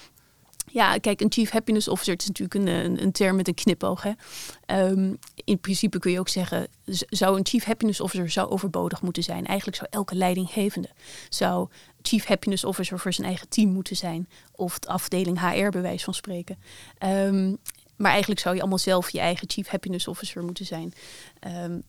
Ja, 0.75 0.97
kijk, 0.99 1.21
een 1.21 1.33
Chief 1.33 1.51
Happiness 1.51 1.89
Officer 1.89 2.15
is 2.19 2.27
natuurlijk 2.27 2.55
een, 2.55 3.03
een, 3.03 3.13
term 3.13 3.37
met 3.37 3.49
een 3.49 3.55
knipoog. 3.55 4.05
Um, 4.67 5.19
in 5.45 5.59
principe 5.61 5.99
kun 5.99 6.13
je 6.13 6.19
ook 6.19 6.29
zeggen, 6.29 6.69
zou 7.09 7.39
een 7.39 7.47
Chief 7.47 7.65
Happiness 7.65 8.01
Officer 8.01 8.31
zou 8.31 8.51
overbodig 8.51 9.03
moeten 9.03 9.23
zijn. 9.23 9.47
Eigenlijk 9.47 9.77
zou 9.77 9.89
elke 9.91 10.15
leidinggevende 10.15 10.89
zou 11.29 11.69
Chief 12.03 12.25
Happiness 12.25 12.65
Officer 12.65 12.99
voor 12.99 13.13
zijn 13.13 13.27
eigen 13.27 13.49
team 13.49 13.71
moeten 13.71 13.97
zijn. 13.97 14.29
Of 14.53 14.79
de 14.79 14.89
afdeling 14.89 15.41
HR 15.41 15.69
bij 15.69 15.83
wijze 15.83 16.05
van 16.05 16.15
spreken. 16.15 16.59
Um, 17.05 17.59
maar 17.97 18.11
eigenlijk 18.11 18.41
zou 18.41 18.55
je 18.55 18.61
allemaal 18.61 18.79
zelf 18.79 19.11
je 19.11 19.21
eigen 19.21 19.51
Chief 19.51 19.69
Happiness 19.69 20.09
Officer 20.09 20.45
moeten 20.45 20.67
zijn. 20.67 20.93
Um, 21.65 21.83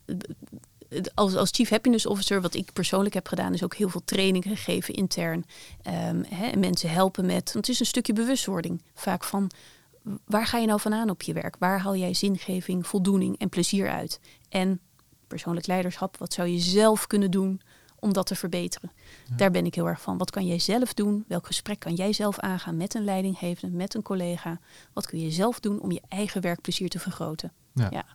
als, 1.14 1.36
als 1.36 1.50
Chief 1.52 1.70
Happiness 1.70 2.06
Officer, 2.06 2.42
wat 2.42 2.54
ik 2.54 2.74
persoonlijk 2.74 3.14
heb 3.14 3.28
gedaan, 3.28 3.54
is 3.54 3.64
ook 3.64 3.76
heel 3.76 3.90
veel 3.90 4.04
training 4.06 4.44
gegeven 4.44 4.94
intern. 4.94 5.46
Um, 5.88 6.26
hè, 6.30 6.58
mensen 6.58 6.90
helpen 6.90 7.26
met. 7.26 7.54
Want 7.54 7.66
het 7.66 7.70
is 7.70 7.80
een 7.80 7.86
stukje 7.86 8.14
bewustwording. 8.14 8.82
Vaak 8.94 9.24
van 9.24 9.52
waar 10.26 10.46
ga 10.46 10.58
je 10.58 10.68
nou 10.68 10.80
vandaan 10.80 11.10
op 11.10 11.22
je 11.22 11.34
werk? 11.34 11.56
Waar 11.60 11.80
haal 11.80 11.96
jij 11.96 12.14
zingeving, 12.14 12.88
voldoening 12.88 13.38
en 13.38 13.50
plezier 13.50 13.90
uit? 13.90 14.20
En 14.50 14.80
persoonlijk 15.28 15.68
leiderschap, 15.68 16.18
wat 16.18 16.34
zou 16.34 16.48
je 16.48 16.60
zelf 16.60 17.08
kunnen 17.08 17.32
doen 17.32 17.62
om 18.00 18.14
dat 18.14 18.26
te 18.26 18.36
verbeteren? 18.36 18.92
Daar 19.36 19.52
ben 19.52 19.66
ik 19.66 19.76
heel 19.76 19.88
erg 19.88 20.02
van. 20.02 20.18
Wat 20.18 20.32
kan 20.32 20.46
jij 20.48 20.60
zelf 20.60 20.94
doen? 20.94 21.26
Welk 21.28 21.46
gesprek 21.46 21.80
kan 21.80 21.94
jij 21.94 22.14
zelf 22.14 22.40
aangaan 22.40 22.78
met 22.78 22.94
een 22.94 23.04
leidinggevende, 23.04 23.76
met 23.76 23.94
een 23.94 24.02
collega? 24.02 24.60
Wat 24.94 25.08
kun 25.08 25.20
je 25.20 25.32
zelf 25.32 25.60
doen 25.60 25.80
om 25.80 25.92
je 25.92 26.02
eigen 26.08 26.42
werkplezier 26.42 26.90
te 26.90 27.00
vergroten? 27.00 27.52
Ja. 27.74 27.88
ja. 27.92 28.06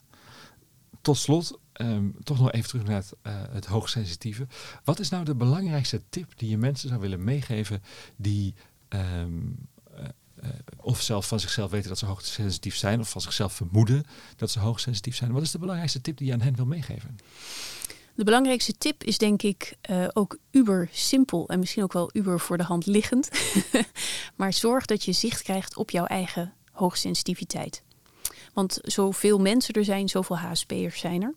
Tot 1.01 1.17
slot, 1.17 1.59
um, 1.81 2.17
toch 2.23 2.39
nog 2.39 2.53
even 2.53 2.69
terug 2.69 2.85
naar 2.85 2.97
het, 2.97 3.13
uh, 3.27 3.33
het 3.51 3.67
hoogsensitieve. 3.67 4.47
Wat 4.85 4.99
is 4.99 5.09
nou 5.09 5.25
de 5.25 5.35
belangrijkste 5.35 6.03
tip 6.09 6.33
die 6.37 6.51
je 6.51 6.59
mensen 6.59 6.89
zou 6.89 7.01
willen 7.01 7.25
meegeven 7.25 7.83
die 8.17 8.55
um, 8.89 9.69
of 10.77 11.03
zelf 11.03 11.29
van 11.29 11.41
zichzelf 11.41 11.71
weten 11.71 11.89
dat 11.89 11.99
ze 11.99 12.07
hoogsensitief 12.07 12.77
zijn 12.77 13.01
of 13.01 13.11
van 13.11 13.21
zichzelf 13.21 13.53
vermoeden 13.53 14.05
dat 14.37 14.51
ze 14.51 14.59
hoogsensitief 14.59 15.17
zijn? 15.17 15.33
Wat 15.33 15.43
is 15.43 15.51
de 15.51 15.59
belangrijkste 15.59 16.01
tip 16.01 16.17
die 16.17 16.27
je 16.27 16.33
aan 16.33 16.41
hen 16.41 16.57
wil 16.57 16.67
meegeven? 16.67 17.19
De 18.15 18.25
belangrijkste 18.25 18.73
tip 18.79 19.05
is 19.05 19.19
denk 19.19 19.43
ik 19.43 19.77
ook 20.13 20.39
uber 20.51 20.89
simpel 20.93 21.49
en 21.49 21.59
misschien 21.59 21.83
ook 21.83 21.93
wel 21.93 22.11
uber 22.13 22.41
voor 22.41 22.57
de 22.57 22.65
hand 22.65 22.87
liggend. 22.87 23.31
maar 24.37 24.53
zorg 24.53 24.85
dat 24.85 25.05
je 25.05 25.13
zicht 25.13 25.43
krijgt 25.43 25.77
op 25.77 25.91
jouw 25.91 26.05
eigen 26.05 26.55
hoogsensitiviteit. 26.73 27.83
Want 28.53 28.79
zoveel 28.83 29.39
mensen 29.39 29.75
er 29.75 29.85
zijn, 29.85 30.09
zoveel 30.09 30.39
HSP'ers 30.39 31.01
zijn 31.01 31.23
er. 31.23 31.35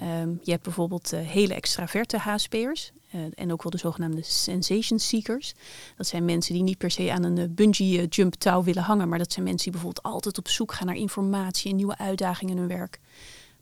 Um, 0.00 0.40
je 0.42 0.50
hebt 0.50 0.62
bijvoorbeeld 0.62 1.12
uh, 1.12 1.20
hele 1.20 1.54
extraverte 1.54 2.18
HSP'ers. 2.18 2.92
Uh, 3.14 3.20
en 3.34 3.52
ook 3.52 3.62
wel 3.62 3.72
de 3.72 3.78
zogenaamde 3.78 4.22
sensation 4.22 4.98
seekers. 4.98 5.54
Dat 5.96 6.06
zijn 6.06 6.24
mensen 6.24 6.54
die 6.54 6.62
niet 6.62 6.78
per 6.78 6.90
se 6.90 7.12
aan 7.12 7.22
een 7.22 7.36
uh, 7.36 7.44
bungee 7.50 8.06
jump 8.06 8.34
touw 8.34 8.62
willen 8.62 8.82
hangen. 8.82 9.08
Maar 9.08 9.18
dat 9.18 9.32
zijn 9.32 9.44
mensen 9.44 9.62
die 9.62 9.72
bijvoorbeeld 9.72 10.06
altijd 10.14 10.38
op 10.38 10.48
zoek 10.48 10.72
gaan 10.72 10.86
naar 10.86 10.96
informatie 10.96 11.70
en 11.70 11.76
nieuwe 11.76 11.98
uitdagingen 11.98 12.54
in 12.54 12.58
hun 12.58 12.68
werk. 12.68 13.00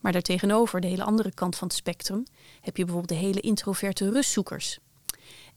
Maar 0.00 0.12
daartegenover, 0.12 0.80
de 0.80 0.86
hele 0.86 1.04
andere 1.04 1.34
kant 1.34 1.56
van 1.56 1.68
het 1.68 1.76
spectrum, 1.76 2.26
heb 2.60 2.76
je 2.76 2.84
bijvoorbeeld 2.84 3.20
de 3.20 3.26
hele 3.26 3.40
introverte 3.40 4.10
rustzoekers. 4.10 4.78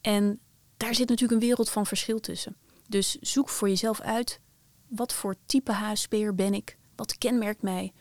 En 0.01 0.39
daar 0.77 0.95
zit 0.95 1.09
natuurlijk 1.09 1.41
een 1.41 1.47
wereld 1.47 1.69
van 1.69 1.85
verschil 1.85 2.19
tussen. 2.19 2.55
Dus 2.87 3.17
zoek 3.19 3.49
voor 3.49 3.69
jezelf 3.69 4.01
uit, 4.01 4.39
wat 4.87 5.13
voor 5.13 5.35
type 5.45 5.71
HSP'er 5.71 6.35
ben 6.35 6.53
ik? 6.53 6.77
Wat 6.95 7.17
kenmerkt 7.17 7.61
mij? 7.61 7.93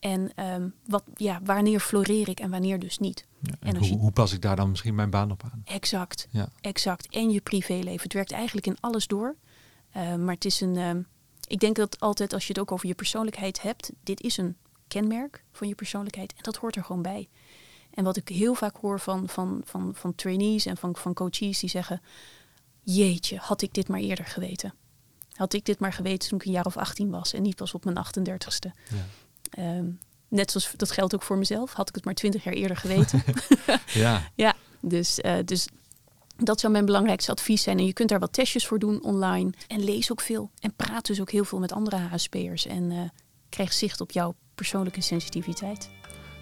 En 0.00 0.44
um, 0.44 0.74
wat, 0.86 1.04
ja, 1.14 1.40
wanneer 1.44 1.80
floreer 1.80 2.28
ik 2.28 2.40
en 2.40 2.50
wanneer 2.50 2.78
dus 2.78 2.98
niet. 2.98 3.26
Ja, 3.40 3.54
en, 3.60 3.76
hoe, 3.76 3.98
hoe, 3.98 4.10
pas 4.10 4.32
ik 4.32 4.42
daar 4.42 4.56
dan 4.56 4.70
misschien 4.70 4.94
mijn 4.94 5.10
baan 5.10 5.30
op 5.30 5.42
aan? 5.44 5.62
Exact, 5.64 6.28
ja. 6.30 6.48
exact. 6.60 7.08
En 7.08 7.30
je 7.30 7.40
privéleven. 7.40 8.02
Het 8.02 8.12
werkt 8.12 8.32
eigenlijk 8.32 8.66
in 8.66 8.76
alles 8.80 9.06
door. 9.06 9.36
Uh, 9.96 10.14
maar 10.14 10.34
het 10.34 10.44
is 10.44 10.60
een... 10.60 10.76
Um, 10.76 11.06
ik 11.46 11.60
denk 11.60 11.76
dat 11.76 12.00
altijd 12.00 12.32
als 12.32 12.46
je 12.46 12.52
het 12.52 12.58
ook 12.58 12.72
over 12.72 12.86
je 12.86 12.94
persoonlijkheid 12.94 13.62
hebt... 13.62 13.92
dit 14.02 14.20
is 14.20 14.36
een 14.36 14.56
kenmerk 14.88 15.44
van 15.52 15.68
je 15.68 15.74
persoonlijkheid. 15.74 16.32
En 16.32 16.42
dat 16.42 16.56
hoort 16.56 16.76
er 16.76 16.84
gewoon 16.84 17.02
bij. 17.02 17.28
En 17.90 18.04
wat 18.04 18.16
ik 18.16 18.28
heel 18.28 18.54
vaak 18.54 18.76
hoor 18.76 19.00
van, 19.00 19.28
van, 19.28 19.62
van, 19.64 19.90
van 19.94 20.14
trainees 20.14 20.66
en 20.66 20.76
van, 20.76 20.96
van 20.96 21.14
coaches 21.14 21.58
die 21.58 21.70
zeggen... 21.70 22.00
Jeetje, 22.82 23.36
had 23.36 23.62
ik 23.62 23.74
dit 23.74 23.88
maar 23.88 24.00
eerder 24.00 24.24
geweten. 24.24 24.74
Had 25.36 25.52
ik 25.52 25.64
dit 25.64 25.78
maar 25.78 25.92
geweten 25.92 26.28
toen 26.28 26.38
ik 26.38 26.46
een 26.46 26.52
jaar 26.52 26.64
of 26.64 26.76
18 26.76 27.10
was 27.10 27.32
en 27.32 27.42
niet 27.42 27.56
pas 27.56 27.74
op 27.74 27.84
mijn 27.84 27.96
38ste. 27.96 28.70
Ja. 28.90 29.76
Um, 29.76 29.98
net 30.28 30.50
zoals 30.50 30.72
dat 30.76 30.90
geldt 30.90 31.14
ook 31.14 31.22
voor 31.22 31.38
mezelf. 31.38 31.72
Had 31.72 31.88
ik 31.88 31.94
het 31.94 32.04
maar 32.04 32.14
20 32.14 32.44
jaar 32.44 32.54
eerder 32.54 32.76
geweten. 32.76 33.22
ja. 33.92 34.30
ja, 34.34 34.54
dus, 34.80 35.18
uh, 35.18 35.34
dus 35.44 35.66
dat 36.36 36.60
zou 36.60 36.72
mijn 36.72 36.84
belangrijkste 36.84 37.30
advies 37.30 37.62
zijn. 37.62 37.78
En 37.78 37.86
je 37.86 37.92
kunt 37.92 38.08
daar 38.08 38.18
wat 38.18 38.32
testjes 38.32 38.66
voor 38.66 38.78
doen 38.78 39.02
online. 39.02 39.52
En 39.66 39.84
lees 39.84 40.12
ook 40.12 40.20
veel. 40.20 40.50
En 40.60 40.74
praat 40.74 41.06
dus 41.06 41.20
ook 41.20 41.30
heel 41.30 41.44
veel 41.44 41.58
met 41.58 41.72
andere 41.72 41.96
HSP'ers. 41.96 42.66
En 42.66 42.90
uh, 42.90 43.00
krijg 43.48 43.72
zicht 43.72 44.00
op 44.00 44.10
jouw 44.10 44.34
persoonlijke 44.54 45.00
sensitiviteit. 45.00 45.90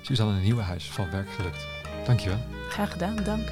Suzanne 0.03 0.41
Nieuwenhuis 0.41 0.91
van 0.91 1.11
Werk 1.11 1.31
Gelukt. 1.31 1.67
Dankjewel. 2.07 2.39
Graag 2.69 2.93
gedaan, 2.93 3.17
dank. 3.25 3.49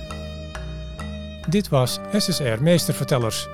Dit 1.49 1.69
was 1.69 1.99
SSR 2.13 2.61
Meestervertellers. 2.61 3.49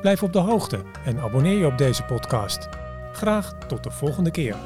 Blijf 0.00 0.22
op 0.22 0.32
de 0.32 0.38
hoogte 0.38 0.82
en 1.04 1.20
abonneer 1.20 1.58
je 1.58 1.66
op 1.66 1.78
deze 1.78 2.02
podcast. 2.02 2.68
Graag 3.12 3.52
tot 3.66 3.82
de 3.82 3.90
volgende 3.90 4.30
keer. 4.30 4.56